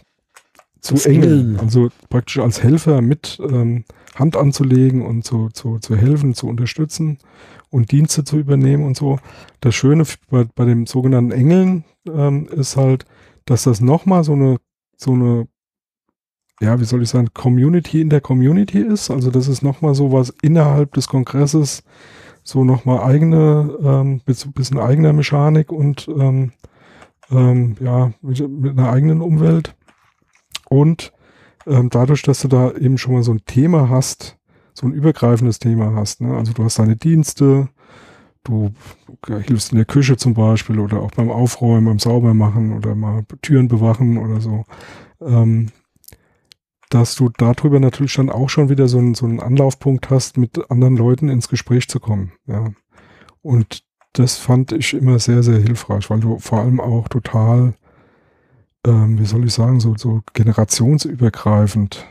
zu 0.82 0.96
engeln. 1.10 1.60
Also 1.60 1.90
praktisch 2.10 2.40
als 2.40 2.64
Helfer 2.64 3.02
mit 3.02 3.40
ähm, 3.42 3.84
Hand 4.16 4.38
anzulegen 4.38 5.06
und 5.06 5.24
zu, 5.24 5.50
zu, 5.50 5.80
zu 5.80 5.96
helfen, 5.96 6.34
zu 6.34 6.48
unterstützen 6.48 7.18
und 7.70 7.92
Dienste 7.92 8.24
zu 8.24 8.38
übernehmen 8.38 8.86
und 8.86 8.96
so. 8.96 9.20
Das 9.62 9.76
Schöne 9.76 10.04
bei, 10.30 10.46
bei 10.56 10.66
dem 10.66 10.86
sogenannten 10.88 11.32
Engeln 11.32 11.84
ähm, 12.08 12.48
ist 12.48 12.78
halt, 12.78 13.06
dass 13.46 13.64
das 13.64 13.82
nochmal 13.82 14.24
so 14.24 14.34
eine, 14.34 14.58
so 14.96 15.12
eine 15.12 15.48
ja, 16.62 16.80
wie 16.80 16.86
soll 16.86 17.02
ich 17.02 17.10
sagen, 17.10 17.30
Community 17.34 18.02
in 18.02 18.10
der 18.10 18.22
Community 18.22 18.80
ist. 18.80 19.10
Also 19.12 19.32
das 19.32 19.48
ist 19.48 19.62
nochmal 19.62 19.96
so 19.96 20.12
was 20.12 20.34
innerhalb 20.42 20.94
des 20.94 21.08
Kongresses, 21.08 21.84
so 22.44 22.64
nochmal 22.64 23.00
eigene, 23.00 23.78
ähm, 23.82 24.22
bisschen 24.26 24.80
eigener 24.80 25.14
Mechanik 25.14 25.72
und 25.72 26.08
ähm, 26.10 26.52
ähm, 27.32 27.76
ja, 27.80 28.12
mit, 28.22 28.48
mit, 28.50 28.78
einer 28.78 28.92
eigenen 28.92 29.22
Umwelt. 29.22 29.76
Und 30.68 31.14
ähm, 31.68 31.90
dadurch, 31.90 32.24
dass 32.24 32.42
du 32.42 32.48
da 32.48 32.72
eben 32.72 32.98
schon 32.98 33.14
mal 33.14 33.24
so 33.24 33.32
ein 33.32 33.46
Thema 33.46 33.90
hast, 33.90 34.38
so 34.74 34.88
ein 34.88 34.94
übergreifendes 34.94 35.60
Thema 35.60 35.94
hast, 35.96 36.22
ne? 36.22 36.36
also 36.36 36.54
du 36.54 36.64
hast 36.64 36.80
deine 36.80 36.96
Dienste, 36.96 37.70
du 38.44 38.72
hilfst 39.28 39.72
in 39.72 39.78
der 39.78 39.86
Küche 39.86 40.18
zum 40.18 40.34
Beispiel 40.34 40.80
oder 40.80 41.02
auch 41.02 41.12
beim 41.12 41.30
Aufräumen, 41.30 41.86
beim 41.86 42.00
Saubermachen 42.00 42.74
oder 42.74 42.96
mal 42.96 43.24
Türen 43.42 43.68
bewachen 43.68 44.18
oder 44.18 44.42
so. 44.42 44.66
Ähm, 45.22 45.72
dass 46.90 47.16
du 47.16 47.30
darüber 47.30 47.80
natürlich 47.80 48.16
dann 48.16 48.30
auch 48.30 48.50
schon 48.50 48.70
wieder 48.70 48.88
so 48.88 48.98
einen, 48.98 49.14
so 49.14 49.26
einen 49.26 49.40
Anlaufpunkt 49.40 50.10
hast, 50.10 50.38
mit 50.38 50.70
anderen 50.72 50.98
Leuten 50.98 51.30
ins 51.30 51.48
Gespräch 51.48 51.88
zu 51.88 52.00
kommen. 52.00 52.34
Ja. 52.48 52.72
Und 53.42 53.84
das 54.14 54.38
fand 54.38 54.72
ich 54.72 54.94
immer 54.96 55.20
sehr, 55.20 55.44
sehr 55.44 55.60
hilfreich, 55.60 56.10
weil 56.10 56.20
du 56.20 56.40
vor 56.40 56.60
allem 56.60 56.80
auch 56.82 57.08
total, 57.08 57.76
ähm, 58.86 59.20
wie 59.20 59.26
soll 59.26 59.46
ich 59.46 59.54
sagen, 59.54 59.80
so, 59.80 59.96
so 59.98 60.22
generationsübergreifend 60.34 62.08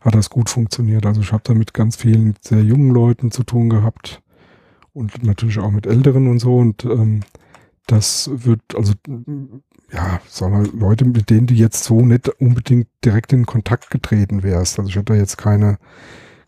hat 0.00 0.16
das 0.16 0.30
gut 0.30 0.50
funktioniert. 0.50 1.06
Also 1.06 1.20
ich 1.20 1.32
habe 1.32 1.44
da 1.44 1.54
mit 1.54 1.72
ganz 1.72 1.94
vielen 1.94 2.34
sehr 2.40 2.62
jungen 2.62 2.90
Leuten 2.90 3.30
zu 3.30 3.44
tun 3.44 3.70
gehabt 3.70 4.20
und 4.92 5.22
natürlich 5.22 5.60
auch 5.60 5.70
mit 5.70 5.86
Älteren 5.86 6.28
und 6.28 6.40
so. 6.40 6.56
Und 6.56 6.84
ähm, 6.84 7.20
das 7.86 8.30
wird, 8.32 8.62
also 8.74 8.94
ja, 9.92 10.20
wir, 10.40 10.72
Leute, 10.72 11.04
mit 11.04 11.30
denen 11.30 11.46
du 11.46 11.54
jetzt 11.54 11.84
so 11.84 12.00
nicht 12.00 12.28
unbedingt 12.40 12.88
direkt 13.04 13.32
in 13.32 13.46
Kontakt 13.46 13.90
getreten 13.90 14.42
wärst. 14.42 14.78
Also 14.78 14.88
ich 14.88 14.96
hatte 14.96 15.12
da 15.12 15.14
jetzt 15.14 15.36
keine, 15.36 15.78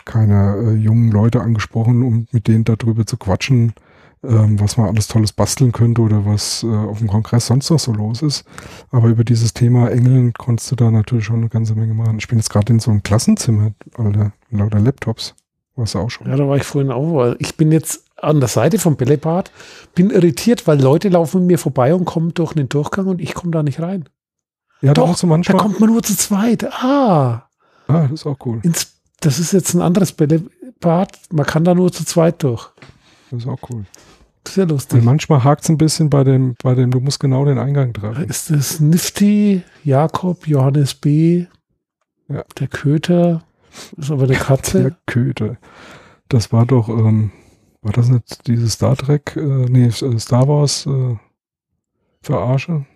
keine 0.05 0.57
äh, 0.57 0.75
jungen 0.75 1.11
Leute 1.11 1.41
angesprochen, 1.41 2.03
um 2.03 2.27
mit 2.33 2.49
denen 2.49 2.65
darüber 2.65 3.07
zu 3.07 3.17
quatschen, 3.19 3.75
ähm, 4.23 4.59
was 4.59 4.79
man 4.79 4.89
alles 4.89 5.09
Tolles 5.09 5.33
basteln 5.33 5.73
könnte 5.73 6.01
oder 6.01 6.25
was 6.25 6.63
äh, 6.63 6.67
auf 6.67 6.99
dem 6.99 7.09
Kongress 7.09 7.47
sonst 7.47 7.69
noch 7.71 7.79
so 7.79 7.93
los 7.93 8.23
ist. 8.23 8.45
Aber 8.91 9.09
über 9.09 9.25
dieses 9.25 9.53
Thema 9.53 9.91
Engeln 9.91 10.33
konntest 10.33 10.71
du 10.71 10.77
da 10.77 10.91
natürlich 10.91 11.27
schon 11.27 11.37
eine 11.37 11.51
ganze 11.51 11.75
Menge 11.75 11.93
machen. 11.93 12.19
Ich 12.19 12.29
bin 12.29 12.39
jetzt 12.39 12.51
gerade 12.51 12.73
in 12.73 12.81
so 12.81 12.91
einem 12.91 13.03
Klassenzimmer, 13.03 13.73
Alter, 13.97 14.33
lauter 14.51 14.81
Laptops. 14.81 15.35
Warst 15.77 15.95
du 15.95 15.99
auch 15.99 16.11
schon? 16.11 16.29
Ja, 16.29 16.37
da 16.37 16.49
war 16.49 16.57
ich 16.57 16.63
vorhin 16.63 16.93
auch, 16.93 17.15
weil 17.15 17.37
ich 17.41 17.57
bin 17.57 17.73
jetzt 17.73 18.05
an 18.25 18.41
der 18.41 18.49
Seite 18.49 18.79
vom 18.79 18.97
Bällebad, 18.97 19.51
bin 19.95 20.11
irritiert, 20.11 20.67
weil 20.67 20.81
Leute 20.81 21.09
laufen 21.09 21.47
mir 21.47 21.59
vorbei 21.59 21.95
und 21.95 22.05
kommen 22.05 22.35
durch 22.35 22.55
den 22.55 22.69
Durchgang 22.69 23.07
und 23.07 23.21
ich 23.21 23.35
komme 23.35 23.53
da 23.53 23.63
nicht 23.63 23.81
rein. 23.81 24.09
Ja, 24.81 24.93
doch, 24.93 25.19
da, 25.19 25.27
manchmal. 25.27 25.57
da 25.57 25.63
kommt 25.63 25.81
man 25.81 25.91
nur 25.91 26.03
zu 26.03 26.17
zweit. 26.17 26.65
Ah. 26.83 27.49
Ah, 27.87 28.03
das 28.03 28.13
ist 28.13 28.27
auch 28.27 28.39
cool. 28.45 28.61
Ins, 28.63 28.95
das 29.21 29.39
ist 29.39 29.53
jetzt 29.53 29.75
ein 29.75 29.81
anderes 29.81 30.13
Bällebad. 30.13 31.19
Man 31.33 31.47
kann 31.47 31.65
da 31.65 31.75
nur 31.75 31.93
zu 31.93 32.05
zweit 32.05 32.43
durch. 32.43 32.71
Das 33.31 33.43
ist 33.43 33.49
auch 33.49 33.59
cool. 33.71 33.85
Sehr 34.47 34.67
lustig. 34.67 34.99
Und 34.99 35.05
manchmal 35.05 35.43
hakt 35.43 35.63
es 35.65 35.71
ein 35.71 35.79
bisschen 35.79 36.11
bei 36.11 36.23
dem, 36.23 36.55
bei 36.63 36.75
dem, 36.75 36.91
du 36.91 37.01
musst 37.01 37.19
genau 37.21 37.45
den 37.45 37.59
Eingang 37.59 37.93
treffen. 37.93 38.25
Ist 38.25 38.51
das 38.51 38.81
Nifty, 38.81 39.63
Jakob, 39.83 40.47
Johannes 40.47 40.95
B., 40.95 41.47
ja. 42.29 42.45
der 42.59 42.69
Köter, 42.69 43.43
ist 43.97 44.11
aber 44.11 44.27
der 44.27 44.37
Katze. 44.39 44.83
Der 44.83 44.97
Köter. 45.07 45.57
Das 46.29 46.53
war 46.53 46.67
doch, 46.67 46.89
ähm, 46.89 47.33
war 47.85 47.93
das 47.93 48.09
nicht 48.09 48.47
dieses 48.47 48.73
Star 48.73 48.97
Trek, 48.97 49.37
äh, 49.37 49.41
nee, 49.41 49.87
äh, 49.87 50.19
Star 50.19 50.49
Wars 50.49 50.87
äh, 50.87 51.17
Verarsche? 52.23 52.87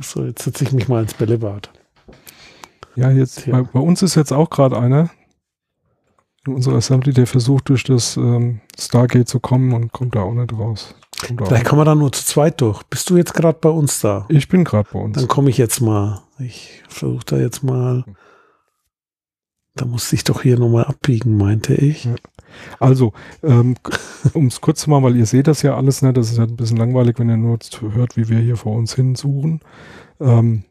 So, 0.00 0.24
jetzt 0.24 0.42
setze 0.42 0.64
ich 0.64 0.72
mich 0.72 0.88
mal 0.88 1.02
ins 1.02 1.14
Bällebad. 1.14 1.70
Ja, 2.96 3.10
jetzt, 3.10 3.48
bei, 3.50 3.62
bei, 3.62 3.80
uns 3.80 4.02
ist 4.02 4.16
jetzt 4.16 4.32
auch 4.32 4.50
gerade 4.50 4.78
einer 4.78 5.10
in 6.46 6.54
unserer 6.54 6.76
Assembly, 6.76 7.12
der 7.12 7.26
versucht 7.26 7.68
durch 7.68 7.84
das 7.84 8.16
ähm, 8.16 8.60
Stargate 8.78 9.28
zu 9.28 9.38
kommen 9.38 9.72
und 9.72 9.92
kommt 9.92 10.16
da 10.16 10.22
auch 10.22 10.34
nicht 10.34 10.52
raus. 10.52 10.94
Vielleicht 11.20 11.64
kann 11.64 11.78
man 11.78 11.86
da 11.86 11.94
nur 11.94 12.12
zu 12.12 12.24
zweit 12.24 12.60
durch. 12.60 12.82
Bist 12.84 13.10
du 13.10 13.16
jetzt 13.16 13.34
gerade 13.34 13.58
bei 13.60 13.68
uns 13.68 14.00
da? 14.00 14.26
Ich 14.28 14.48
bin 14.48 14.64
gerade 14.64 14.88
bei 14.92 14.98
uns. 14.98 15.16
Dann 15.16 15.28
komme 15.28 15.50
ich 15.50 15.58
jetzt 15.58 15.80
mal. 15.80 16.22
Ich 16.38 16.82
versuche 16.88 17.24
da 17.26 17.38
jetzt 17.38 17.62
mal. 17.62 18.04
Da 19.78 19.84
musste 19.84 20.16
ich 20.16 20.24
doch 20.24 20.42
hier 20.42 20.58
nochmal 20.58 20.84
abbiegen, 20.84 21.36
meinte 21.36 21.74
ich. 21.74 22.04
Ja. 22.04 22.16
Also, 22.80 23.12
ähm, 23.42 23.76
um 24.34 24.46
es 24.46 24.60
kurz 24.60 24.80
zu 24.80 24.90
machen, 24.90 25.04
weil 25.04 25.16
ihr 25.16 25.26
seht 25.26 25.46
das 25.46 25.62
ja 25.62 25.76
alles, 25.76 26.02
ne? 26.02 26.12
das 26.12 26.30
ist 26.30 26.38
ja 26.38 26.44
ein 26.44 26.56
bisschen 26.56 26.76
langweilig, 26.76 27.18
wenn 27.18 27.30
ihr 27.30 27.36
nur 27.36 27.58
hört, 27.94 28.16
wie 28.16 28.28
wir 28.28 28.38
hier 28.38 28.56
vor 28.56 28.74
uns 28.74 28.94
hinsuchen. 28.94 29.60
Ähm, 30.20 30.64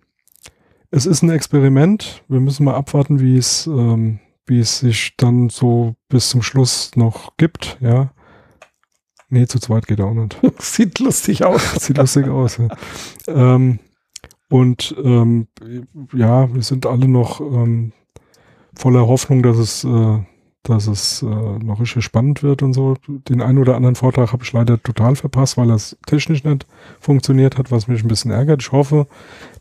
es 0.92 1.06
ist 1.06 1.22
ein 1.22 1.30
Experiment. 1.30 2.24
Wir 2.28 2.42
müssen 2.42 2.66
mal 2.66 2.76
abwarten, 2.76 3.22
wie 3.22 3.38
es, 3.38 3.66
ähm, 3.68 4.20
wie 4.46 4.60
es 4.60 4.80
sich 4.80 5.16
dann 5.16 5.50
so 5.50 5.96
bis 6.10 6.30
zum 6.30 6.42
Schluss 6.42 6.92
noch 6.96 7.38
gibt, 7.38 7.78
ja. 7.80 8.12
Nee, 9.30 9.46
zu 9.46 9.60
zweit 9.60 9.88
geht 9.88 10.02
auch 10.02 10.14
nicht. 10.14 10.38
Sieht 10.60 11.00
lustig 11.00 11.46
aus. 11.46 11.76
Sieht 11.86 11.98
lustig 11.98 12.28
aus, 12.28 12.58
ja. 12.58 12.68
ähm, 13.28 13.80
und 14.50 14.96
ähm, 15.04 15.48
ja, 16.14 16.54
wir 16.54 16.64
sind 16.64 16.86
alle 16.86 17.08
noch 17.08 17.42
ähm, 17.42 17.92
voller 18.78 19.08
Hoffnung, 19.08 19.44
dass 19.44 19.58
es, 19.58 19.84
äh, 19.84 20.20
dass 20.64 20.88
es 20.88 21.22
äh, 21.22 21.26
noch 21.26 21.80
richtig 21.80 22.04
spannend 22.04 22.44
wird 22.44 22.62
und 22.62 22.74
so. 22.74 22.96
Den 23.08 23.42
einen 23.42 23.58
oder 23.58 23.76
anderen 23.76 23.96
Vortrag 23.96 24.34
habe 24.34 24.44
ich 24.44 24.54
leider 24.54 24.82
total 24.82 25.16
verpasst, 25.16 25.58
weil 25.58 25.68
das 25.68 25.98
technisch 26.06 26.44
nicht 26.44 26.68
funktioniert 27.00 27.58
hat, 27.58 27.72
was 27.72 27.88
mich 27.88 28.04
ein 28.04 28.08
bisschen 28.08 28.32
ärgert. 28.32 28.62
Ich 28.62 28.72
hoffe, 28.72 29.08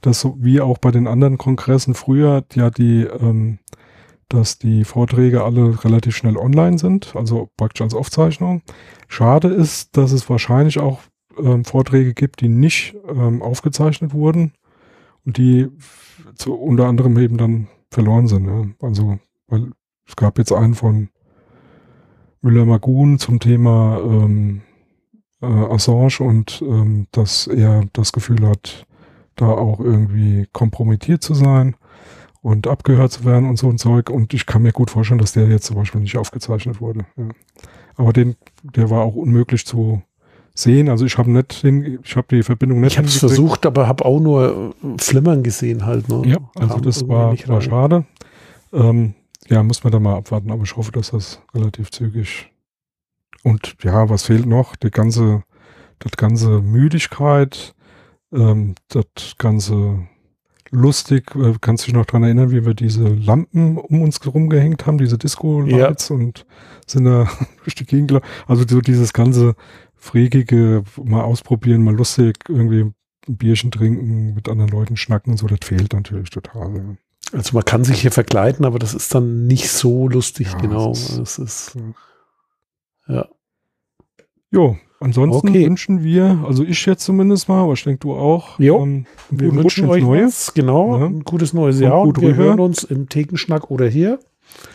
dass 0.01 0.21
so 0.21 0.37
wie 0.39 0.61
auch 0.61 0.79
bei 0.79 0.91
den 0.91 1.07
anderen 1.07 1.39
Kongressen 1.39 1.95
früher 1.95 2.45
ja 2.55 2.71
die 2.71 3.03
ähm, 3.03 3.59
dass 4.29 4.59
die 4.59 4.85
Vorträge 4.85 5.45
alle 5.45 5.85
relativ 5.85 6.17
schnell 6.17 6.37
online 6.37 6.79
sind, 6.79 7.15
also 7.15 7.49
praktisch 7.57 7.83
als 7.83 7.95
Aufzeichnung. 7.95 8.63
Schade 9.09 9.49
ist, 9.49 9.97
dass 9.97 10.13
es 10.13 10.29
wahrscheinlich 10.29 10.81
auch 10.81 11.01
ähm, 11.39 11.65
Vorträge 11.65 12.13
gibt, 12.15 12.41
die 12.41 12.49
nicht 12.49 12.97
ähm, 13.09 13.43
aufgezeichnet 13.43 14.13
wurden 14.13 14.53
und 15.25 15.37
die 15.39 15.69
zu, 16.35 16.55
unter 16.55 16.87
anderem 16.87 17.17
eben 17.19 17.37
dann 17.37 17.69
verloren 17.91 18.27
sind. 18.27 18.47
Ja. 18.47 18.65
Also, 18.87 19.19
weil 19.49 19.71
es 20.07 20.17
gab 20.17 20.39
jetzt 20.39 20.53
einen 20.53 20.75
von 20.75 21.09
Müller-Magun 22.43 23.19
zum 23.19 23.41
Thema 23.41 24.01
ähm, 24.05 24.63
äh, 25.43 25.47
Assange 25.47 26.21
und 26.21 26.63
ähm, 26.63 27.07
dass 27.13 27.47
er 27.47 27.85
das 27.93 28.13
Gefühl 28.13 28.47
hat, 28.49 28.87
da 29.35 29.49
auch 29.49 29.81
irgendwie 29.81 30.47
kompromittiert 30.53 31.23
zu 31.23 31.35
sein 31.35 31.77
und 32.41 32.67
abgehört 32.67 33.13
zu 33.13 33.25
werden 33.25 33.49
und 33.49 33.59
so 33.59 33.69
ein 33.69 33.79
Zeug. 33.79 34.11
Und 34.11 34.33
ich 34.33 34.47
kann 34.47 34.63
mir 34.63 34.73
gut 34.73 34.91
vorstellen, 34.91 35.19
dass 35.19 35.33
der 35.33 35.49
jetzt 35.49 35.67
zum 35.67 35.77
Beispiel 35.77 36.01
nicht 36.01 36.17
aufgezeichnet 36.17 36.81
wurde. 36.81 37.05
Ja. 37.17 37.29
Aber 37.97 38.13
den, 38.13 38.37
der 38.63 38.91
war 38.91 39.03
auch 39.03 39.15
unmöglich 39.15 39.67
zu 39.67 40.03
sehen. 40.57 40.89
Also 40.89 41.05
ich 41.05 41.19
habe 41.19 41.31
nicht, 41.31 41.63
den, 41.63 42.01
ich 42.03 42.17
habe 42.17 42.27
die 42.31 42.43
Verbindung 42.43 42.81
nicht. 42.81 42.93
Ich 42.93 42.99
habe 42.99 43.07
es 43.07 43.17
versucht, 43.17 43.67
aber 43.67 43.87
habe 43.87 44.05
auch 44.05 44.19
nur 44.19 44.75
Flimmern 44.99 45.43
gesehen 45.43 45.87
halt. 45.87 46.09
Ne? 46.09 46.23
Ja, 46.27 46.39
also 46.57 46.81
das 46.81 47.07
war, 47.07 47.37
war 47.47 47.61
schade. 47.61 48.05
Ähm, 48.73 49.15
ja, 49.49 49.63
muss 49.63 49.85
man 49.85 49.93
da 49.93 50.01
mal 50.01 50.17
abwarten, 50.17 50.51
aber 50.51 50.65
ich 50.65 50.77
hoffe, 50.77 50.93
dass 50.93 51.11
das 51.11 51.41
relativ 51.55 51.91
zügig. 51.91 52.51
Und 53.45 53.77
ja, 53.83 54.09
was 54.09 54.25
fehlt 54.25 54.47
noch? 54.47 54.75
Die 54.75 54.91
ganze, 54.91 55.45
das 56.01 56.13
ganze 56.17 56.63
Müdigkeit, 56.63 57.75
ähm, 58.33 58.75
das 58.89 59.05
ganze 59.39 60.09
lustig. 60.71 61.35
Äh, 61.37 61.55
kannst 61.61 61.85
du 61.85 61.87
dich 61.87 61.95
noch 61.95 62.07
dran 62.07 62.23
erinnern, 62.23 62.51
wie 62.51 62.65
wir 62.65 62.75
diese 62.75 63.07
Lampen 63.09 63.79
um 63.79 64.03
uns 64.03 64.21
herum 64.23 64.49
gehängt 64.49 64.87
haben, 64.87 64.99
diese 64.99 65.19
Disco-Lights 65.19 66.09
ja. 66.09 66.17
und 66.17 66.47
sind 66.87 67.05
da 67.05 67.29
durch 67.65 67.75
die 67.75 67.87
Gegend 67.87 68.21
Also 68.47 68.65
so 68.67 68.81
dieses 68.81 69.13
ganze 69.13 69.55
freakige, 69.97 70.85
mal 71.03 71.23
ausprobieren, 71.23 71.83
mal 71.83 71.95
lustig, 71.95 72.37
irgendwie 72.49 72.93
ein 73.29 73.37
Bierchen 73.37 73.71
trinken, 73.71 74.35
mit 74.35 74.49
anderen 74.49 74.71
Leuten 74.71 74.97
schnacken 74.97 75.33
und 75.33 75.39
so, 75.39 75.47
das 75.47 75.59
fehlt 75.65 75.93
natürlich 75.93 76.31
total. 76.31 76.77
Ja. 76.77 76.83
Also 77.33 77.55
man 77.55 77.65
kann 77.65 77.85
sich 77.85 78.01
hier 78.01 78.13
verkleiden, 78.13 78.65
aber 78.65 78.79
das 78.79 78.95
ist 78.95 79.15
dann 79.15 79.47
nicht 79.47 79.69
so 79.69 80.09
lustig, 80.09 80.53
ja, 80.53 80.59
genau. 80.59 80.89
Das 80.91 81.19
ist, 81.19 81.39
ist 81.39 81.77
ja. 83.09 83.29
Jo, 84.53 84.77
ansonsten 85.01 85.49
okay. 85.49 85.67
wünschen 85.67 86.05
wir, 86.05 86.45
also 86.47 86.63
ich 86.63 86.87
jetzt 86.87 87.05
zumindest 87.05 87.49
mal, 87.49 87.65
aber 87.65 87.73
ich 87.73 87.83
denke 87.83 87.99
du 87.99 88.15
auch, 88.15 88.59
jo, 88.61 88.81
ähm, 88.83 89.07
wir 89.31 89.53
wünschen 89.55 89.89
euch 89.89 90.03
Neues, 90.03 90.55
genau, 90.55 90.99
ja. 90.99 91.07
ein 91.07 91.25
gutes 91.25 91.53
neues 91.53 91.81
Jahr 91.81 92.01
und, 92.01 92.19
und 92.19 92.23
wir 92.23 92.37
hören 92.37 92.61
uns 92.61 92.85
im 92.85 93.09
Thekenschnack 93.09 93.71
oder 93.71 93.89
hier. 93.89 94.21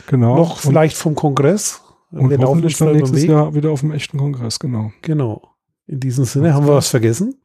Genau. 0.08 0.36
Noch 0.36 0.58
vielleicht 0.58 0.98
vom 0.98 1.16
Kongress. 1.16 1.82
Und 2.12 2.30
wir 2.30 2.38
hoffentlich 2.40 2.78
dann 2.78 2.94
nächstes 2.94 3.24
Jahr 3.24 3.54
wieder 3.54 3.72
auf 3.72 3.82
dem 3.82 3.92
echten 3.92 4.18
Kongress, 4.18 4.60
genau. 4.60 4.92
Genau. 5.02 5.42
In 5.88 6.00
diesem 6.00 6.26
Sinne, 6.26 6.48
das 6.48 6.56
haben 6.56 6.68
wir 6.68 6.76
was 6.76 6.90
vergessen? 6.90 7.36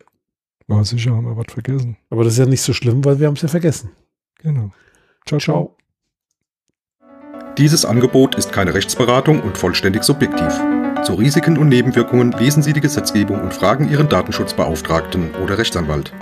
Ja, 0.69 0.83
sicher 0.83 1.13
haben 1.13 1.27
wir 1.27 1.37
was 1.37 1.53
vergessen. 1.53 1.97
Aber 2.11 2.25
das 2.25 2.33
ist 2.35 2.39
ja 2.41 2.47
nicht 2.47 2.63
so 2.63 2.73
schlimm, 2.73 3.05
weil 3.05 3.21
wir 3.21 3.29
haben 3.29 3.35
es 3.35 3.43
ja 3.43 3.49
vergessen. 3.49 3.91
Genau. 4.39 4.73
Ciao, 5.25 5.41
ciao. 5.41 5.77
Dieses 7.59 7.85
Angebot 7.85 8.35
ist 8.35 8.53
keine 8.53 8.75
Rechtsberatung 8.75 9.41
und 9.41 9.57
vollständig 9.57 10.03
subjektiv. 10.03 10.61
Zu 11.05 11.15
Risiken 11.15 11.57
und 11.57 11.69
Nebenwirkungen 11.69 12.33
lesen 12.33 12.63
Sie 12.63 12.73
die 12.73 12.81
Gesetzgebung 12.81 13.41
und 13.41 13.55
fragen 13.55 13.89
Ihren 13.89 14.09
Datenschutzbeauftragten 14.09 15.35
oder 15.37 15.57
Rechtsanwalt. 15.57 16.13